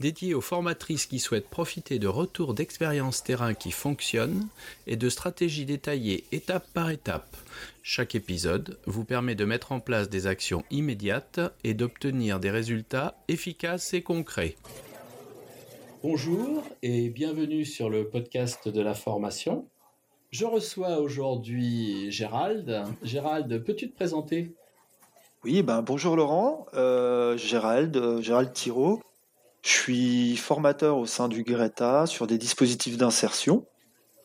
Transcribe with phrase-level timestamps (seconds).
[0.00, 4.46] dédié aux formatrices qui souhaitent profiter de retours d'expériences terrain qui fonctionnent
[4.86, 7.36] et de stratégies détaillées étape par étape.
[7.82, 13.16] Chaque épisode vous permet de mettre en place des actions immédiates et d'obtenir des résultats
[13.28, 14.56] efficaces et concrets.
[16.02, 19.66] Bonjour et bienvenue sur le podcast de la formation.
[20.30, 22.84] Je reçois aujourd'hui Gérald.
[23.02, 24.54] Gérald, peux-tu te présenter?
[25.42, 29.00] Oui, ben bonjour Laurent, euh, Gérald, euh, Gérald Thiraud.
[29.68, 33.66] Je suis formateur au sein du Greta sur des dispositifs d'insertion.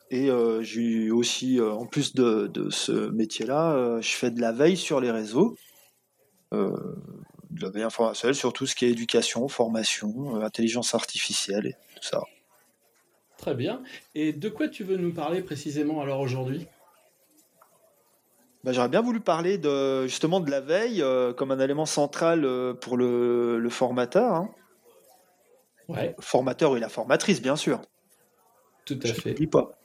[0.09, 4.53] Et euh, j'ai aussi, euh, en plus de, ce métier-là, euh, je fais de la
[4.53, 5.57] veille sur les réseaux,
[6.53, 12.03] de la veille informationnelle sur tout ce qui est éducation, formation, intelligence artificielle et tout
[12.03, 12.21] ça.
[13.37, 13.83] Très bien.
[14.15, 16.67] Et de quoi tu veux nous parler précisément alors aujourd'hui?
[18.63, 21.03] Bah, J'aurais bien voulu parler de, justement de la veille
[21.35, 22.47] comme un élément central
[22.79, 24.35] pour le, formateur.
[24.35, 24.49] Hein.
[25.89, 26.15] Ouais.
[26.19, 27.81] Formateur et la formatrice, bien sûr.
[28.85, 29.47] Tout à je fait.
[29.47, 29.77] pas.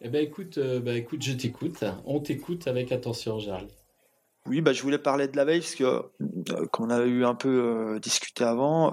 [0.00, 1.82] Eh ben écoute, euh, ben, écoute, je t'écoute.
[2.04, 3.70] On t'écoute avec attention, Gérald.
[4.46, 7.24] Oui, bah, je voulais parler de la veille parce que, euh, comme on a eu
[7.24, 8.92] un peu euh, discuté avant,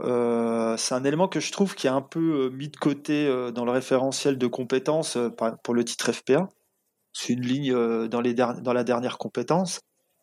[0.78, 3.72] c'est un élément que je trouve qui est un peu mis de côté dans le
[3.72, 5.18] référentiel de compétences
[5.64, 6.48] pour le titre FPA.
[7.12, 9.82] C'est une ligne dans, les dans la dernière compétence.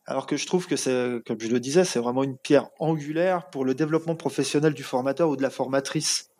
[0.09, 3.51] Alors que je trouve que c'est, comme je le disais, c'est vraiment une pierre angulaire
[3.51, 6.31] pour le développement professionnel du formateur ou de la formatrice.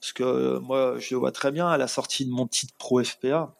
[0.00, 2.74] Parce que euh, moi, je le vois très bien à la sortie de mon titre
[2.78, 3.54] pro FPA.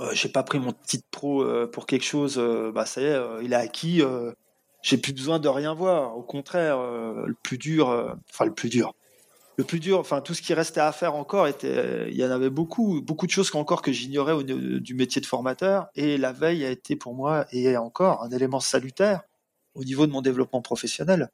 [0.00, 2.36] Euh, j'ai pas pris mon titre pro euh, pour quelque chose.
[2.74, 4.02] bah y est, il est acquis.
[4.82, 6.18] j'ai plus besoin de rien voir.
[6.18, 8.92] Au contraire, le plus dur, enfin le plus dur
[9.56, 12.30] le plus dur, enfin tout ce qui restait à faire encore était, il y en
[12.30, 15.88] avait beaucoup, beaucoup de choses encore que j'ignorais au du métier de formateur.
[15.94, 19.22] Et la veille a été pour moi et est encore un élément salutaire
[19.74, 21.30] au niveau de mon développement professionnel.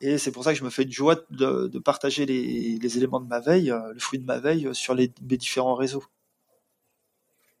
[0.00, 3.28] Et c'est pour ça que je me fais une joie de, partager les, éléments de
[3.28, 6.04] ma veille, euh, le fruit de ma veille sur les, mes différents réseaux.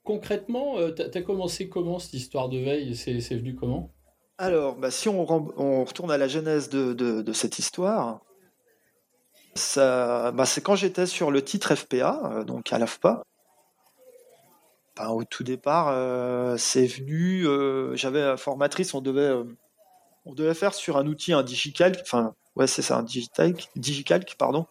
[0.02, 2.96] Concrètement, euh, tu as commencé comment cette histoire de veille?
[2.96, 3.92] C'est venu comment?
[4.38, 5.20] Alors, bah, si on,
[5.56, 8.22] on, retourne à la genèse de, de cette histoire,
[9.54, 13.22] bah, c'est quand j'étais sur le titre FPA, euh, donc à l'AFPA.
[14.96, 17.46] Ben, au tout départ, euh, c'est venu.
[17.46, 19.32] Euh, j'avais formatrice, on devait,
[20.26, 24.34] on devait faire sur un outil, un digicalc, enfin, ouais, c'est ça, un digicalc, digicalc,
[24.38, 24.66] pardon,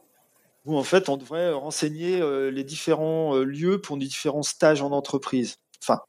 [0.65, 2.21] où en fait on devrait renseigner
[2.51, 5.57] les différents lieux pour les différents stages en entreprise.
[5.83, 6.01] Enfin,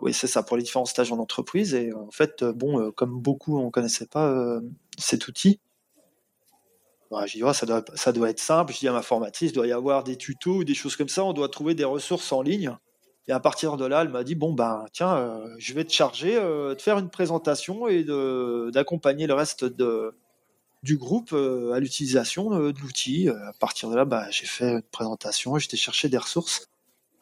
[0.00, 1.74] oui, c'est ça, pour les différents stages en entreprise.
[1.74, 4.60] Et en fait, bon, comme beaucoup, on connaissait pas
[4.96, 5.60] cet outil.
[7.10, 8.72] Je dis, oh, ça, doit, être simple.
[8.72, 11.08] Je dis à ma formatrice, il doit y avoir des tutos ou des choses comme
[11.08, 11.24] ça.
[11.24, 12.76] On doit trouver des ressources en ligne.
[13.28, 15.92] Et à partir de là, elle m'a dit, bon, ben, tiens, euh, je vais te
[15.92, 18.04] charger euh, de faire une présentation et
[18.72, 19.66] d'accompagner le reste
[20.82, 23.28] du groupe euh, à l'utilisation de l'outil.
[23.28, 26.68] À partir de là, bah, j'ai fait une présentation, j'étais chercher des ressources.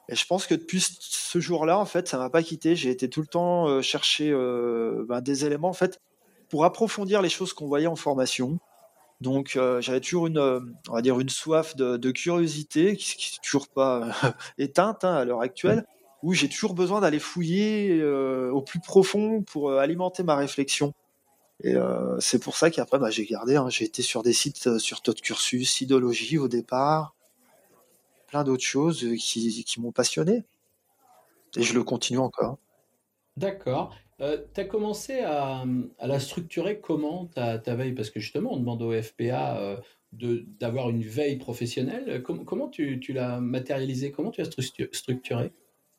[0.08, 2.76] Et je pense que depuis ce jour-là, en fait, ça m'a pas quitté.
[2.76, 6.00] J'ai été tout le temps chercher ben, des éléments, en fait,
[6.48, 8.60] pour approfondir les choses qu'on voyait en formation.
[9.20, 13.42] Donc euh, j'avais toujours une, euh, on va dire une soif de, curiosité qui, n'est
[13.42, 15.86] toujours pas euh, éteinte hein, à l'heure actuelle,
[16.22, 20.92] où j'ai toujours besoin d'aller fouiller au plus profond pour alimenter ma réflexion.
[21.62, 21.74] Et
[22.18, 25.14] c'est pour ça qu'après bah, j'ai gardé, hein, j'ai été sur des sites sur Tot
[25.14, 27.14] Cursus, Idéologie au départ,
[28.26, 30.44] plein d'autres choses qui m'ont passionné.
[31.56, 32.58] Et je le continue encore.
[33.36, 33.94] D'accord.
[34.20, 35.64] Euh, tu as commencé à,
[36.02, 37.92] la structurer comment ta, veille?
[37.92, 39.76] Parce que justement, on demande au FPA euh,
[40.12, 42.22] d'avoir une veille professionnelle.
[42.22, 44.50] comment tu, l'as matérialisé Comment tu as
[44.92, 45.52] structuré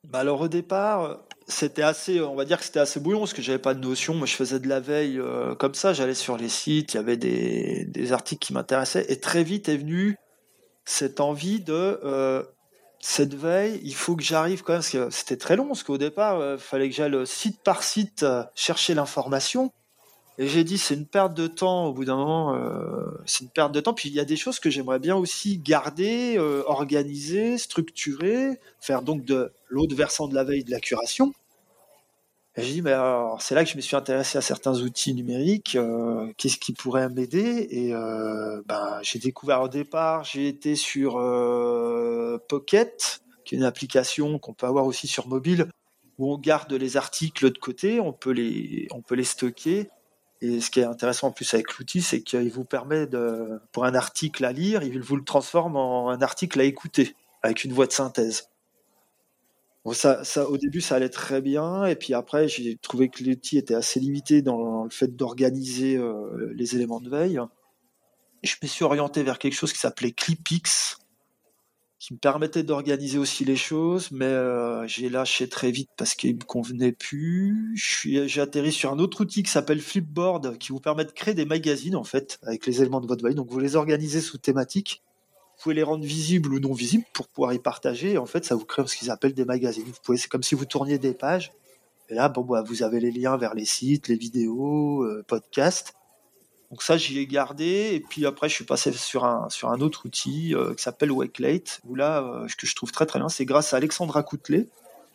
[0.03, 3.41] bah alors au départ, c'était assez, on va dire que c'était assez bouillon parce que
[3.41, 4.13] j'avais pas de notion.
[4.13, 5.91] Moi, je faisais de la veille euh, comme ça.
[5.91, 9.75] J'allais sur les sites, il y avait des articles qui m'intéressaient et très vite est
[9.75, 10.15] venue
[10.85, 11.99] cette envie de
[12.99, 15.97] cette veille, il faut que j'arrive quand même, parce que c'était très long, parce qu'au
[15.97, 19.71] départ, il euh, fallait que j'aille site par site euh, chercher l'information.
[20.39, 23.49] Et j'ai dit, c'est une perte de temps, au bout d'un moment, euh, c'est une
[23.49, 23.93] perte de temps.
[23.93, 29.25] Puis il y a des choses que j'aimerais bien aussi garder, organiser, structurer, faire donc
[29.25, 31.33] de l'autre versant de la veille de la curation.
[32.57, 35.77] J'ai dit, mais alors, c'est là que je me suis intéressé à certains outils numériques.
[36.37, 37.67] Qu'est-ce qui pourrait m'aider?
[37.69, 41.13] Et ben, j'ai découvert au départ, j'ai été sur
[42.49, 45.67] Pocket, qui est une application qu'on peut avoir aussi sur mobile,
[46.17, 49.89] où on garde les articles de côté, on peut les, on peut les stocker.
[50.41, 53.85] Et ce qui est intéressant en plus avec l'outil, c'est qu'il vous permet de, pour
[53.85, 57.73] un article à lire, il vous le transforme en un article à écouter avec une
[57.73, 58.49] voix de synthèse.
[59.93, 63.75] Ça, au début, ça allait très bien, et puis après, j'ai trouvé que l'outil était
[63.75, 67.39] assez limité dans le fait d'organiser euh, les éléments de veille.
[68.43, 70.97] Je me suis orienté vers quelque chose qui s'appelait Clipix,
[71.99, 76.35] qui me permettait d'organiser aussi les choses, mais euh, j'ai lâché très vite parce qu'il
[76.35, 77.75] me convenait plus.
[77.75, 81.45] J'ai atterri sur un autre outil qui s'appelle Flipboard, qui vous permet de créer des
[81.45, 83.35] magazines en fait avec les éléments de votre veille.
[83.35, 85.01] Donc vous les organisez sous thématique.
[85.67, 88.17] Pouvez les rendre visibles ou non visibles pour pouvoir y partager.
[88.17, 89.83] En fait, ça vous crée ce qu'ils appellent des magazines.
[89.83, 91.51] Vous pouvez, c'est comme si vous tourniez des pages.
[92.07, 95.93] Et là, bon, bah, vous avez les liens vers les sites, les vidéos, euh, podcasts.
[96.71, 97.89] Donc ça, j'y ai gardé.
[97.91, 101.95] Et puis après, je suis passé sur un, autre outil euh, qui s'appelle Wakelate, où
[101.95, 104.69] là, euh, que je trouve très très bien, c'est grâce à Alexandra Coutelet,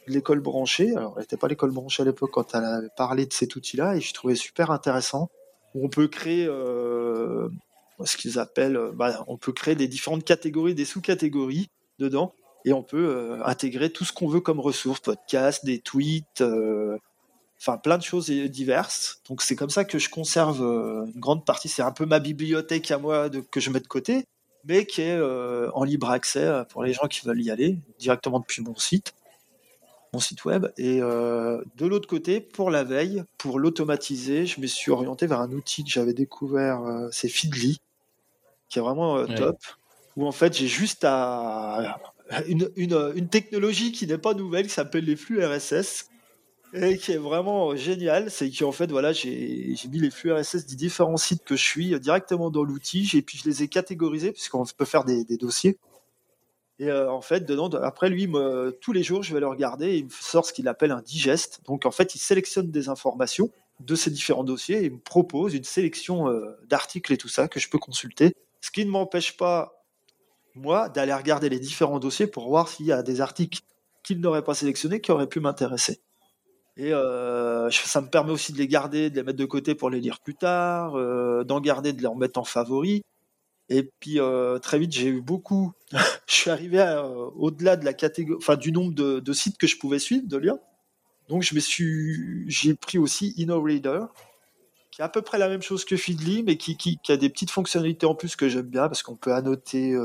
[0.07, 0.95] de l'école branchée.
[0.95, 3.97] Alors, elle n'était pas l'école branchée à l'époque quand elle avait parlé de cet outil-là,
[3.97, 5.31] et je trouvais super intéressant.
[5.75, 7.49] Où on peut créer euh,
[8.05, 12.35] ce qu'ils appellent, bah, on peut créer des différentes catégories, des sous-catégories dedans,
[12.65, 16.43] et on peut intégrer tout ce qu'on veut comme ressources, podcasts, des tweets,
[17.63, 19.21] enfin plein de choses diverses.
[19.29, 21.69] Donc c'est comme ça que je conserve euh, une grande partie.
[21.69, 24.25] C'est un peu ma bibliothèque à moi que je mets de côté,
[24.65, 27.79] mais qui est euh, en libre accès euh, pour les gens qui veulent y aller
[27.99, 29.15] directement depuis mon site,
[30.13, 30.67] mon site web.
[30.77, 35.53] Et de l'autre côté, pour la veille, pour l'automatiser, je me suis orienté vers un
[35.53, 36.83] outil que j'avais découvert,
[37.13, 37.81] c'est Feedly,
[38.73, 39.59] qui est vraiment top.
[40.17, 41.99] Où en fait j'ai juste à
[42.49, 46.09] une, une, une technologie qui n'est pas nouvelle, qui s'appelle les flux RSS,
[46.75, 50.77] et qui est vraiment génial, c'est qu'en fait, voilà, j'ai mis les flux RSS des
[50.77, 54.65] différents sites que je suis directement dans l'outil, et puis je les ai catégorisés, puisqu'on
[54.65, 55.79] peut faire des, dossiers.
[56.79, 59.89] Et euh, en fait, dedans, après lui, me, tous les jours, je vais le regarder,
[59.89, 61.61] et il me sort ce qu'il appelle un digest.
[61.67, 65.55] Donc en fait, il sélectionne des informations de ces différents dossiers, et il me propose
[65.55, 68.35] une sélection euh, d'articles et tout ça que je peux consulter.
[68.63, 69.85] Ce qui ne m'empêche pas,
[70.55, 73.61] moi, d'aller regarder les différents dossiers pour voir s'il y a des articles
[74.03, 76.01] qu'il n'aurait pas sélectionnés qui auraient pu m'intéresser.
[76.77, 79.91] Et euh, ça me permet aussi de les garder, de les mettre de côté pour
[79.91, 83.03] les lire plus tard, euh, d'en garder, de les remettre en favori.
[83.69, 85.73] Et puis euh, très vite, j'ai eu beaucoup.
[86.27, 86.81] je suis arrivé
[87.37, 90.57] au-delà de la catégorie, du nombre de, sites que je pouvais suivre, de lire.
[91.29, 94.05] Donc je me suis, j'ai pris aussi InnoReader,
[94.93, 97.51] qui est à peu près la même chose que Feedly, mais qui, a des petites
[97.51, 99.97] fonctionnalités en plus que j'aime bien parce qu'on peut annoter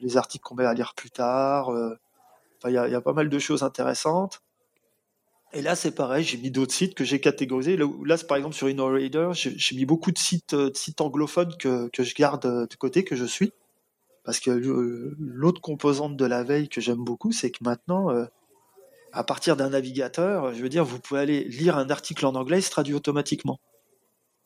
[0.00, 1.68] les articles qu'on met à lire plus tard.
[1.68, 4.42] Enfin, il y, a pas mal de choses intéressantes.
[5.54, 7.76] Et là, c'est pareil, j'ai mis d'autres sites que j'ai catégorisés.
[7.76, 12.46] Là, par exemple, sur InnoRaider, j'ai mis beaucoup de sites, euh, anglophones que, je garde
[12.46, 13.52] euh, de côté, que je suis.
[14.24, 14.50] Parce que
[15.18, 18.24] l'autre composante de la veille que j'aime beaucoup, c'est que maintenant, euh,
[19.12, 22.60] à partir d'un navigateur, je veux dire, vous pouvez aller lire un article en anglais,
[22.60, 23.60] il se traduit automatiquement.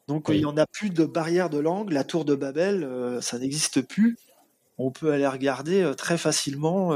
[0.09, 1.93] Donc, il n'y en a plus de barrière de langue.
[1.93, 2.89] La tour de Babel,
[3.21, 4.17] ça n'existe plus.
[4.79, 6.95] On peut aller regarder très facilement,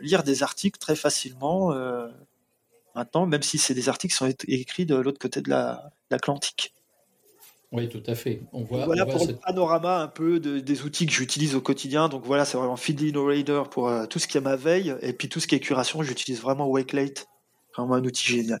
[0.00, 1.74] lire des articles très facilement
[2.94, 5.50] maintenant, même si c'est des articles qui sont écrits de l'autre côté de
[6.10, 6.74] l'Atlantique.
[7.72, 8.42] oui, tout à fait.
[8.52, 12.08] On voit, voilà pour le panorama un peu des outils que j'utilise au quotidien.
[12.08, 14.94] Donc voilà, c'est vraiment Feedly No Raider pour euh, tout ce qui est ma veille.
[15.02, 17.26] Et puis tout ce qui est curation, j'utilise vraiment Wakelate.
[17.76, 18.60] Vraiment un outil génial.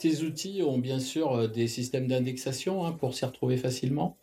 [0.00, 4.16] Tes outils ont bien sûr euh, des systèmes d'indexation hein, pour s'y retrouver facilement.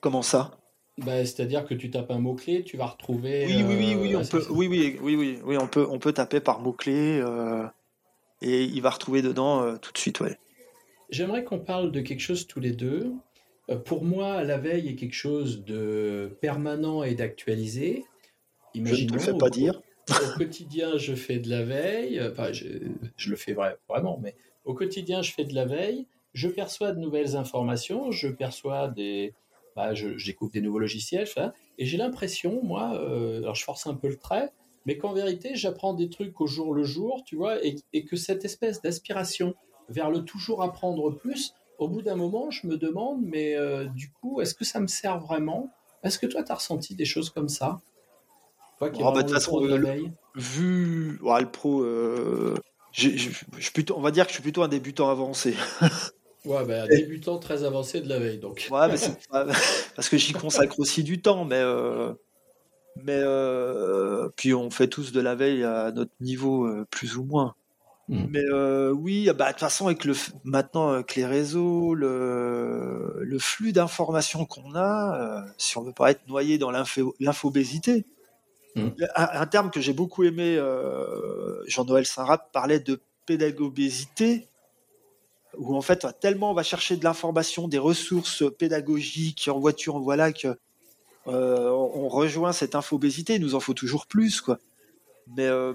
[0.00, 0.58] Comment ça?
[0.96, 3.46] Bah, c'est-à-dire que tu tapes un mot-clé, tu vas retrouver.
[3.46, 6.14] Oui, oui, oui, oui, euh, on peut, oui, oui, oui, oui, on peut, on peut
[6.14, 7.66] taper par mot-clé euh,
[8.40, 10.38] et il va retrouver dedans euh, tout de suite, ouais.
[11.10, 13.12] J'aimerais qu'on parle de quelque chose tous les deux.
[13.84, 18.04] pour moi, la veille est quelque chose de permanent et d'actualisé.
[18.74, 19.82] Je ne te le fais pas dire.
[20.10, 22.20] Au quotidien, je fais de la veille.
[22.20, 22.66] Enfin, je,
[23.28, 23.56] le fais
[23.88, 26.06] vraiment, mais au quotidien, je fais de la veille.
[26.32, 28.10] Je perçois de nouvelles informations.
[28.10, 29.34] Je perçois des,
[29.76, 31.28] bah, découvre des nouveaux logiciels,
[31.78, 34.50] et j'ai l'impression, moi, euh, alors je force un peu le trait,
[34.84, 38.44] mais qu'en vérité, j'apprends des trucs au jour le jour, tu vois, et, que cette
[38.44, 39.54] espèce d'aspiration
[39.88, 44.10] vers le toujours apprendre plus, au bout d'un moment, je me demande, mais euh, du
[44.10, 45.70] coup, est-ce que ça me sert vraiment?
[46.02, 47.80] Est-ce que toi, tu as ressenti des choses comme ça?
[48.80, 49.60] Toi qui oh, bah, de façon,
[50.34, 52.54] vu le pro, euh,
[53.74, 55.54] plutôt, on va dire que je suis plutôt un débutant avancé.
[56.46, 58.66] Ouais, un débutant très avancé de la veille, donc.
[58.70, 58.96] Ouais, mais
[59.94, 62.14] parce que j'y consacre aussi du temps, mais euh,
[62.96, 67.24] mais euh, puis on fait tous de la veille à notre niveau euh, plus ou
[67.24, 67.54] moins.
[68.08, 68.24] Hmm.
[68.30, 68.50] Mais
[68.92, 74.46] oui, bah de toute façon avec le maintenant avec les réseaux, le, le flux d'informations
[74.46, 78.06] qu'on a, si on veut pas être noyé dans l'infobésité,
[78.76, 78.88] mmh.
[79.14, 84.46] un, terme que j'ai beaucoup aimé, euh, Jean-Noël Saint-Rap parlait de pédagogésité,
[85.56, 90.00] où en fait, tellement on va chercher de l'information, des ressources pédagogiques en voiture, en
[90.00, 90.56] voilà, que
[91.26, 93.34] euh, on rejoint cette infobésité.
[93.34, 94.58] Il nous en faut toujours plus, quoi.
[95.36, 95.74] Mais euh,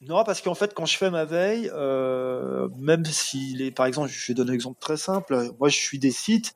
[0.00, 4.08] non, parce qu'en fait, quand je fais ma veille, euh, même s'il est, par exemple,
[4.08, 5.50] je vais donner un exemple très simple.
[5.58, 6.54] Moi, je suis des sites.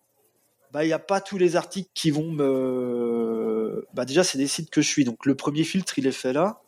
[0.72, 3.19] Bah, il n'y a pas tous les articles qui vont me.
[3.94, 5.04] Bah, déjà, c'est des sites que je suis.
[5.04, 6.62] Donc, le premier filtre, il est fait là.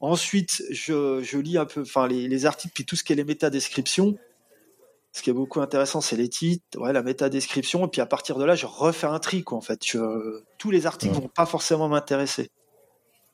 [0.00, 3.24] Ensuite, je, lis un peu, enfin, les, les, articles, puis tout ce qui est les
[3.24, 4.18] métadescriptions
[5.12, 8.38] ce qui est beaucoup intéressant, c'est les titres, ouais, la méta-description, et puis à partir
[8.38, 9.80] de là, je refais un tri, quoi, en fait.
[10.58, 12.50] tous les articles vont pas forcément m'intéresser.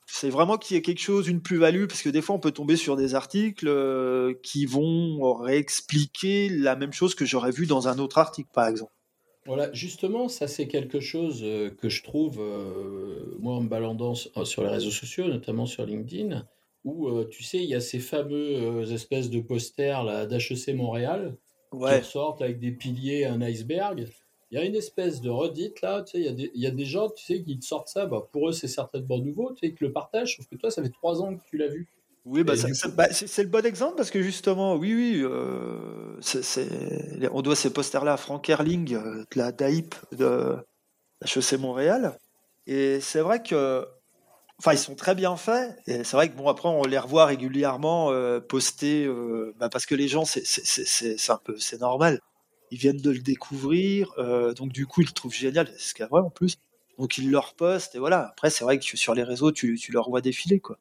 [0.06, 2.50] C'est vraiment qu'il y ait quelque chose, une plus-value, parce que des fois, on peut
[2.50, 7.86] tomber sur des articles euh, qui vont réexpliquer la même chose que j'aurais vu dans
[7.86, 8.92] un autre article, par exemple.
[9.48, 14.14] Voilà, justement, ça c'est quelque chose euh, que je trouve, euh, moi en me baladant
[14.14, 16.46] sur les réseaux sociaux, notamment sur LinkedIn,
[16.84, 21.34] où tu sais, il y a ces fameux espèces de posters d'HEC Montréal,
[21.72, 24.06] qui sortent avec des piliers, un iceberg.
[24.50, 26.62] Il y a une espèce de redite là, tu sais, il y, a des, il
[26.62, 29.18] y a des gens, tu sais, qui te sortent ça, bah, pour eux c'est certainement
[29.18, 31.56] nouveau, tu sais, qu'ils le partagent, sauf que toi ça fait trois ans que tu
[31.56, 31.88] l'as vu.
[32.28, 32.52] Oui, bah,
[32.94, 36.20] bah c'est le bon exemple parce que justement, oui, oui, euh,
[37.32, 40.56] on doit ces posters-là à Frank Erling, euh, de la DAIP de
[41.24, 42.18] HEC Montréal.
[42.66, 43.86] Et c'est vrai que
[44.60, 45.76] Enfin, ils sont très bien faits.
[45.86, 49.86] Et c'est vrai que bon, après, on les revoit régulièrement euh, postés, euh, bah, parce
[49.86, 52.20] que les gens, c'est un peu, c'est normal.
[52.72, 54.12] Ils viennent de le découvrir,
[54.56, 55.68] donc du coup, ils le trouvent génial.
[55.78, 56.56] C'est ce qu'il y a vrai en plus.
[56.98, 58.28] Donc ils le repostent et voilà.
[58.32, 60.78] Après, c'est vrai que sur les réseaux, tu, tu leur vois défiler, quoi.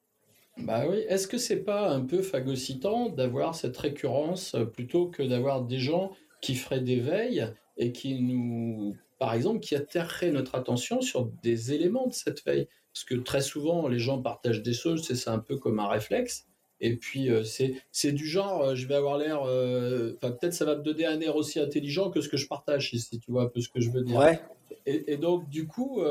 [0.59, 0.97] Bah oui.
[1.07, 6.11] Est-ce que c'est pas un peu phagocytant d'avoir cette récurrence plutôt que d'avoir des gens
[6.41, 7.47] qui feraient des veilles
[7.77, 12.67] et qui nous, par exemple, qui atterreraient notre attention sur des éléments de cette veille?
[12.93, 16.47] Parce que très souvent, les gens partagent des choses, c'est un peu comme un réflexe.
[16.79, 19.43] Et puis, euh, c'est du genre, euh, je vais avoir l'air.
[19.43, 22.47] Euh, enfin, peut-être ça va me donner un air aussi intelligent que ce que je
[22.47, 24.17] partage, si, tu vois un peu ce que je veux dire.
[24.17, 24.39] Ouais.
[24.85, 26.01] Et, donc, du coup,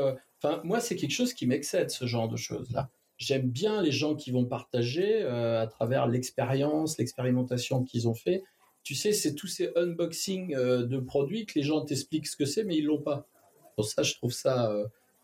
[0.42, 2.90] enfin, moi, c'est quelque chose qui m'excède, ce genre de choses-là.
[3.18, 8.42] J'aime bien les gens qui vont partager à travers l'expérience, l'expérimentation qu'ils ont fait.
[8.82, 12.64] Tu sais, c'est tous ces unboxings de produits que les gens t'expliquent ce que c'est,
[12.64, 13.26] mais ils l'ont pas.
[13.74, 14.70] Pour ça, je trouve ça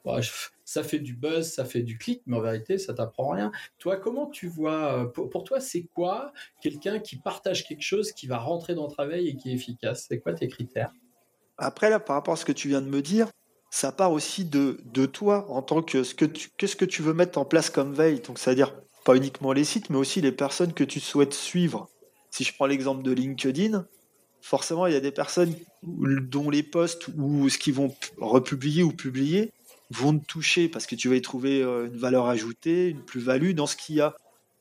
[0.65, 3.53] ça fait du buzz, ça fait du clic, mais en vérité, ça t'apprend rien.
[3.79, 8.27] Toi, comment tu vois, euh, pour, toi, c'est quoi quelqu'un qui partage quelque chose qui
[8.27, 10.07] va rentrer dans le travail et qui est efficace?
[10.09, 10.93] C'est quoi tes critères?
[11.59, 13.29] Après, là, par rapport à ce que tu viens de me dire,
[13.73, 17.01] ça part aussi de, de toi en tant que ce que tu, qu'est-ce que tu
[17.01, 18.21] veux mettre en place comme veille.
[18.21, 21.89] Donc, c'est-à-dire pas uniquement les sites, mais aussi les personnes que tu souhaites suivre.
[22.31, 23.87] Si je prends l'exemple de LinkedIn,
[24.43, 28.93] forcément, il y a des personnes dont les posts ou ce qu'ils vont republier ou
[28.93, 29.53] publier
[29.91, 33.53] vont te toucher parce que tu vas y trouver euh, une valeur ajoutée, une plus-value
[33.53, 34.15] dans ce qu'il y a.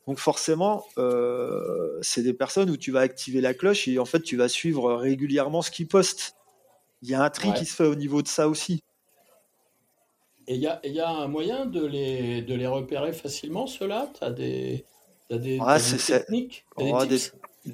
[0.06, 4.22] Donc forcément, euh, c'est des personnes où tu vas activer la cloche et en fait
[4.22, 6.34] tu vas suivre régulièrement ce qu'ils postent.
[7.02, 8.82] Il y a un tri qui se fait au niveau de ça aussi.
[10.48, 14.10] Et il y a, y a, un moyen de les, de les repérer facilement, ceux-là?
[14.18, 14.84] Tu as des,
[15.30, 15.58] as des,
[16.06, 16.64] techniques?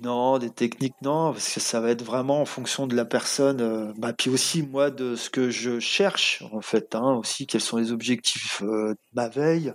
[0.03, 3.63] Non, des techniques, non, parce que ça va être vraiment en fonction de la personne.
[3.63, 7.63] Euh, bah, puis aussi, moi, de ce que je cherche, en fait, hein, aussi, quels
[7.63, 9.73] sont les objectifs euh, de ma veille.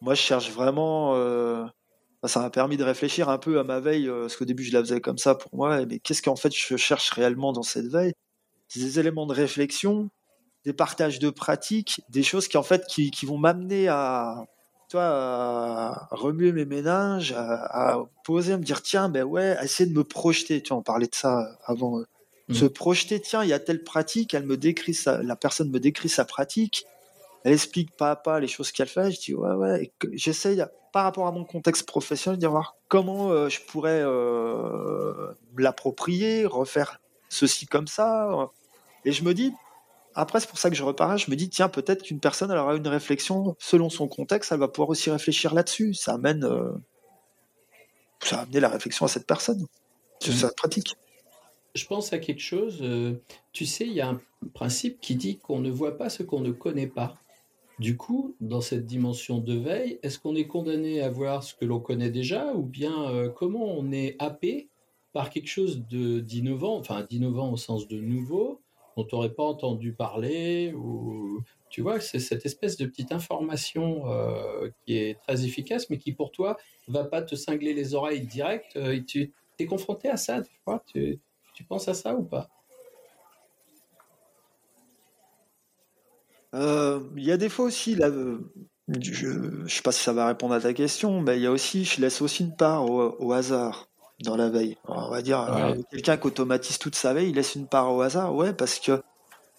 [0.00, 1.14] Moi, je cherche vraiment.
[1.14, 1.64] Euh,
[2.24, 4.80] ça m'a permis de réfléchir un peu à ma veille, parce qu'au début, je la
[4.80, 5.84] faisais comme ça pour moi.
[5.86, 8.14] Mais qu'est-ce qu'en fait je cherche réellement dans cette veille?
[8.74, 10.10] Des éléments de réflexion,
[10.64, 14.46] des partages de pratiques, des choses qui, en fait, qui vont m'amener à
[14.98, 20.04] à remuer mes méninges, à, poser, à me dire tiens, ben ouais, essayer de me
[20.04, 20.62] projeter.
[20.62, 21.98] Tu vois, on parlait de ça avant.
[21.98, 22.04] Euh,
[22.48, 22.54] mm.
[22.54, 25.80] Se projeter, tiens, il y a telle pratique, elle me décrit sa, la personne me
[25.80, 26.86] décrit sa pratique,
[27.44, 29.10] elle explique pas à pas les choses qu'elle fait.
[29.10, 33.48] Je dis ouais, ouais, j'essaye par rapport à mon contexte professionnel de voir comment euh,
[33.48, 38.50] je pourrais euh, l'approprier, refaire ceci comme ça.
[39.04, 39.52] Et je me dis,
[40.14, 41.18] après, c'est pour ça que je repars.
[41.18, 44.60] Je me dis, tiens, peut-être qu'une personne elle aura une réflexion selon son contexte, elle
[44.60, 45.94] va pouvoir aussi réfléchir là-dessus.
[45.94, 46.72] Ça amène, euh,
[48.20, 49.66] ça la réflexion à cette personne
[50.20, 50.36] sur mmh.
[50.36, 50.96] sa pratique.
[51.74, 52.78] Je pense à quelque chose.
[52.82, 53.14] Euh,
[53.52, 54.20] tu sais, il y a un
[54.54, 57.16] principe qui dit qu'on ne voit pas ce qu'on ne connaît pas.
[57.80, 61.64] Du coup, dans cette dimension de veille, est-ce qu'on est condamné à voir ce que
[61.64, 64.68] l'on connaît déjà ou bien euh, comment on est happé
[65.12, 68.60] par quelque chose d'innovant, enfin d'innovant au sens de nouveau,
[68.96, 71.42] dont tu n'aurais pas entendu parler ou
[71.74, 76.12] tu vois, c'est cette espèce de petite information euh, qui est très efficace, mais qui
[76.12, 78.76] pour toi va pas te cingler les oreilles direct.
[78.76, 80.40] Euh, tu es confronté à ça,
[80.86, 81.18] tu,
[81.52, 82.48] tu, penses à ça ou pas?
[86.54, 88.08] Euh, Il y a des fois aussi, là,
[88.88, 91.50] je ne sais pas si ça va répondre à ta question, mais il y a
[91.50, 93.88] aussi, je laisse aussi une part au, hasard
[94.24, 94.76] dans la veille.
[94.88, 98.00] on va dire, euh, quelqu'un qui automatise toute sa veille, il laisse une part au
[98.00, 98.34] hasard.
[98.34, 99.02] Ouais, parce que,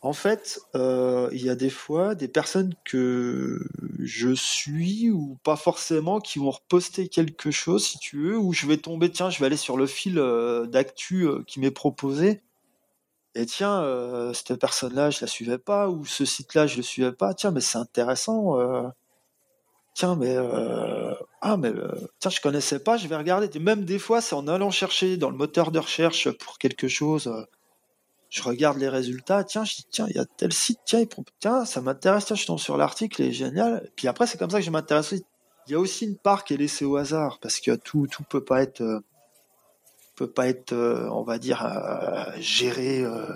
[0.01, 3.65] en fait, euh, il y a des fois des personnes que
[3.99, 8.67] je suis ou pas forcément qui vont reposter quelque chose, si tu veux, ou je
[8.67, 12.41] vais tomber, tiens, je vais aller sur le fil euh, d'actu qui m'est proposé
[13.37, 13.83] et tiens,
[14.33, 17.33] cette personne-là, je la suivais pas, ou ce site-là, je le suivais pas.
[17.33, 18.55] Tiens, mais c'est intéressant.
[19.93, 20.37] Tiens, mais
[21.47, 21.71] ah, mais
[22.19, 22.97] tiens, je connaissais pas.
[22.97, 23.59] Je vais regarder.
[23.59, 27.31] Même des fois, c'est en allant chercher dans le moteur de recherche pour quelque chose.
[28.29, 29.43] je regarde les résultats.
[29.43, 30.79] Tiens, je dis tiens, il y a tel site.
[30.85, 31.03] Tiens,
[31.39, 32.25] tiens, ça m'intéresse.
[32.25, 33.89] Tiens, je tombe sur l'article, il est génial.
[33.95, 35.13] Puis après, c'est comme ça que je m'intéresse.
[35.67, 38.23] Il y a aussi une part qui est laissée au hasard parce que tout, tout
[38.23, 39.01] peut pas être
[40.15, 43.27] peut pas être, euh, on va dire, euh, géré euh,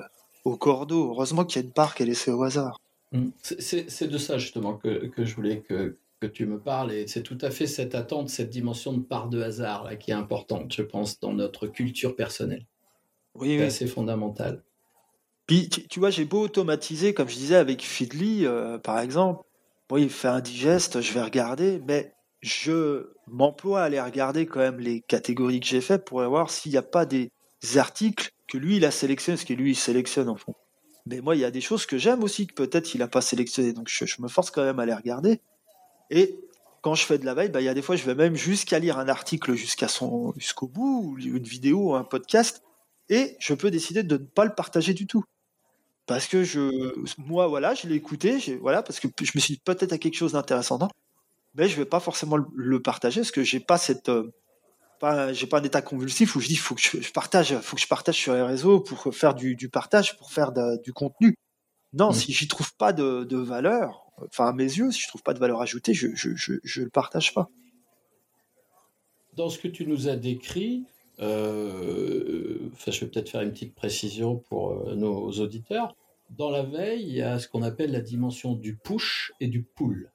[0.45, 1.09] au cordeau.
[1.11, 2.79] Heureusement qu'il y a une part qui est laissée au hasard.
[3.11, 3.29] Mm.
[3.41, 7.23] C'est de ça justement que, que je voulais que, que, tu me parles et c'est
[7.23, 10.73] tout à fait cette attente, cette dimension de part de hasard là, qui est importante,
[10.73, 12.65] je pense, dans notre culture personnelle.
[13.35, 14.63] Oui, c'est assez fondamental.
[15.47, 18.45] Puis tu, vois, j'ai beau automatiser, comme je disais avec Feedly,
[18.83, 19.43] par exemple.
[19.89, 24.59] Oui, il fait un digeste, je vais regarder, mais je m'emploie à aller regarder quand
[24.59, 27.31] même les catégories que j'ai faites pour voir s'il n'y a pas des
[27.75, 30.55] articles que lui il a sélectionnés, ce que lui il sélectionne en fond.
[31.05, 33.21] Mais moi, il y a des choses que j'aime aussi que peut-être il n'a pas
[33.21, 35.41] sélectionné, donc je, me force quand même à les regarder.
[36.09, 36.39] Et
[36.81, 38.35] quand je fais de la veille, bah, il y a des fois, je vais même
[38.35, 42.63] jusqu'à lire un article jusqu'à son jusqu'au bout, ou une vidéo, ou un podcast,
[43.09, 45.23] et je peux décider de ne pas le partager du tout.
[46.05, 49.61] Parce que je, moi, voilà, je l'ai écouté, voilà, parce que je me suis dit
[49.63, 50.79] peut-être à quelque chose d'intéressant
[51.55, 54.31] mais je vais pas forcément le, partager parce que j'ai pas cette euh,
[54.99, 57.81] pas, j'ai pas un état convulsif où je dis faut que je, partage, faut que
[57.81, 60.51] je partage sur les réseaux pour faire du, partage, pour faire
[60.83, 61.35] du contenu.
[61.93, 62.13] Non, mmh.
[62.13, 65.39] si j'y trouve pas de, valeur, enfin à mes yeux, si je trouve pas de
[65.39, 67.49] valeur ajoutée, je je, je, le partage pas.
[69.35, 70.83] Dans ce que tu nous as décrit,
[71.19, 75.95] euh, enfin, je vais peut-être faire une petite précision pour euh, nos auditeurs.
[76.29, 79.63] Dans la veille, il y a ce qu'on appelle la dimension du push et du
[79.63, 80.12] pull.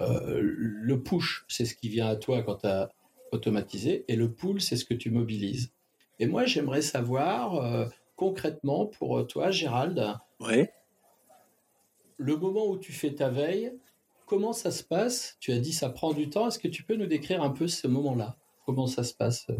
[0.00, 2.90] Euh, le push, c'est ce qui vient à toi quand tu as
[3.30, 5.72] automatisé, et le pull, c'est ce que tu mobilises.
[6.18, 7.86] Et moi, j'aimerais savoir euh,
[8.16, 10.18] concrètement pour toi, Gérald,
[12.22, 13.72] le moment où tu fais ta veille,
[14.26, 15.36] comment ça se passe?
[15.40, 16.48] Tu as dit ça prend du temps.
[16.48, 18.36] Est-ce que tu peux nous décrire un peu ce moment-là?
[18.66, 19.46] Comment ça se passe?
[19.46, 19.54] Tu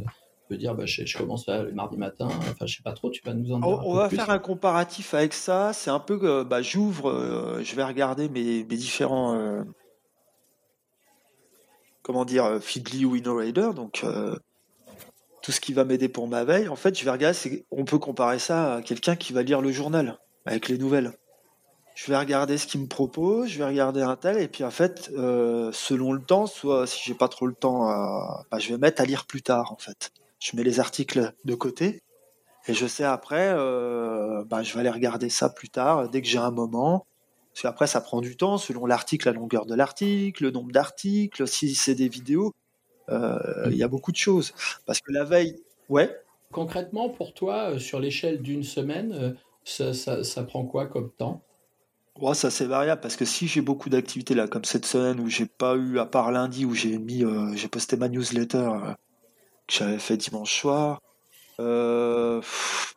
[0.49, 3.35] peux dire, bah, je, commence le mardi matin, enfin je sais pas trop, tu vas
[3.35, 5.73] nous en dire On, on va faire un comparatif avec ça.
[5.73, 9.65] C'est un peu que bah, j'ouvre, euh, je vais regarder mes, mes différents
[12.03, 14.37] comment dire, euh, Feedly ou InnoRaider, donc euh,
[15.43, 16.69] tout ce qui va m'aider pour ma veille.
[16.69, 19.73] En fait, je vais regarder, on peut comparer ça à quelqu'un qui va lire le
[19.73, 21.13] journal avec les nouvelles.
[21.95, 24.71] Je vais regarder ce qu'il me propose, je vais regarder un tel, et puis en
[24.71, 27.87] fait, euh, selon le temps, soit si j'ai pas trop le temps,
[28.51, 30.11] bah, je vais mettre à lire plus tard en fait.
[30.41, 32.03] Je mets les articles de côté,
[32.67, 33.55] et je sais après,
[34.47, 37.07] bah, je vais aller regarder ça plus tard, dès que j'ai un moment.
[37.53, 41.47] Parce qu'après, ça prend du temps selon l'article, la longueur de l'article, le nombre d'articles,
[41.47, 42.53] si c'est des vidéos.
[43.11, 44.55] Euh, il y a beaucoup de choses.
[44.87, 45.57] Parce que la veille,
[45.89, 46.11] ouais.
[46.51, 49.37] Concrètement, pour toi, euh, sur l'échelle d'une semaine,
[49.79, 51.43] euh, ça, prend quoi comme temps?
[52.21, 55.29] Ouais, ça c'est variable parce que si j'ai beaucoup d'activités là, comme cette semaine où
[55.29, 58.71] j'ai pas eu, à part lundi où j'ai mis, j'ai posté ma newsletter
[59.67, 61.01] que j'avais fait dimanche soir,
[61.61, 62.41] euh,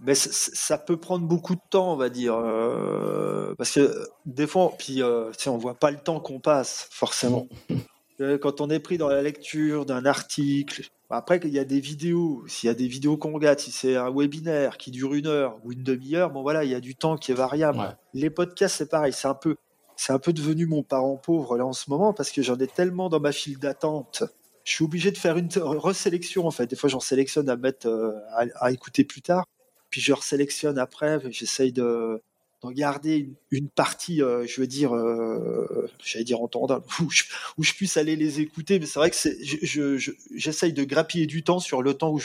[0.01, 4.73] mais ça peut prendre beaucoup de temps, on va dire, euh, parce que des fois,
[4.77, 7.47] puis euh, on voit pas le temps qu'on passe forcément.
[8.41, 12.43] Quand on est pris dans la lecture d'un article, après il y a des vidéos,
[12.47, 15.57] s'il y a des vidéos qu'on regarde, si c'est un webinaire qui dure une heure
[15.63, 17.97] ou une demi-heure, bon voilà, il y a du temps qui est variable.
[18.13, 19.55] Les podcasts, c'est pareil, c'est un peu,
[19.95, 22.67] c'est un peu devenu mon parent pauvre là en ce moment parce que j'en ai
[22.67, 24.23] tellement dans ma file d'attente
[24.65, 26.65] je suis obligé de faire une resélection en fait.
[26.65, 28.13] Des fois, j'en sélectionne à mettre euh,
[28.59, 29.45] à, écouter plus tard,
[29.91, 31.21] puis je resélectionne après.
[31.31, 32.21] J'essaye de
[32.65, 37.23] d'en garder une, partie, euh, je veux dire, euh, j'allais dire entendable, où je,
[37.57, 38.79] où je puisse aller les écouter.
[38.79, 39.97] Mais c'est vrai que
[40.35, 42.19] j'essaye de grappiller du temps sur le temps où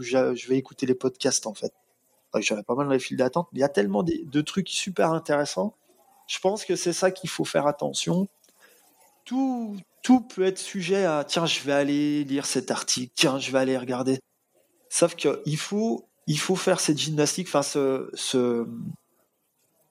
[0.00, 1.72] je, vais écouter les podcasts en fait.
[2.38, 5.12] J'avais pas mal dans les files d'attente, il y a tellement de, de trucs super
[5.12, 5.74] intéressants.
[6.26, 8.28] Je pense que c'est ça qu'il faut faire attention.
[9.24, 13.50] Tout, tout peut être sujet à tiens, je vais aller lire cet article, tiens, je
[13.50, 14.18] vais aller regarder.
[14.90, 18.66] Sauf qu'il faut, il faut faire cette gymnastique, enfin, ce,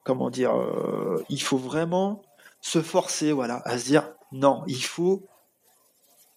[0.06, 2.22] comment dire, euh, il faut vraiment
[2.62, 5.18] se forcer, voilà, à se dire non, il faut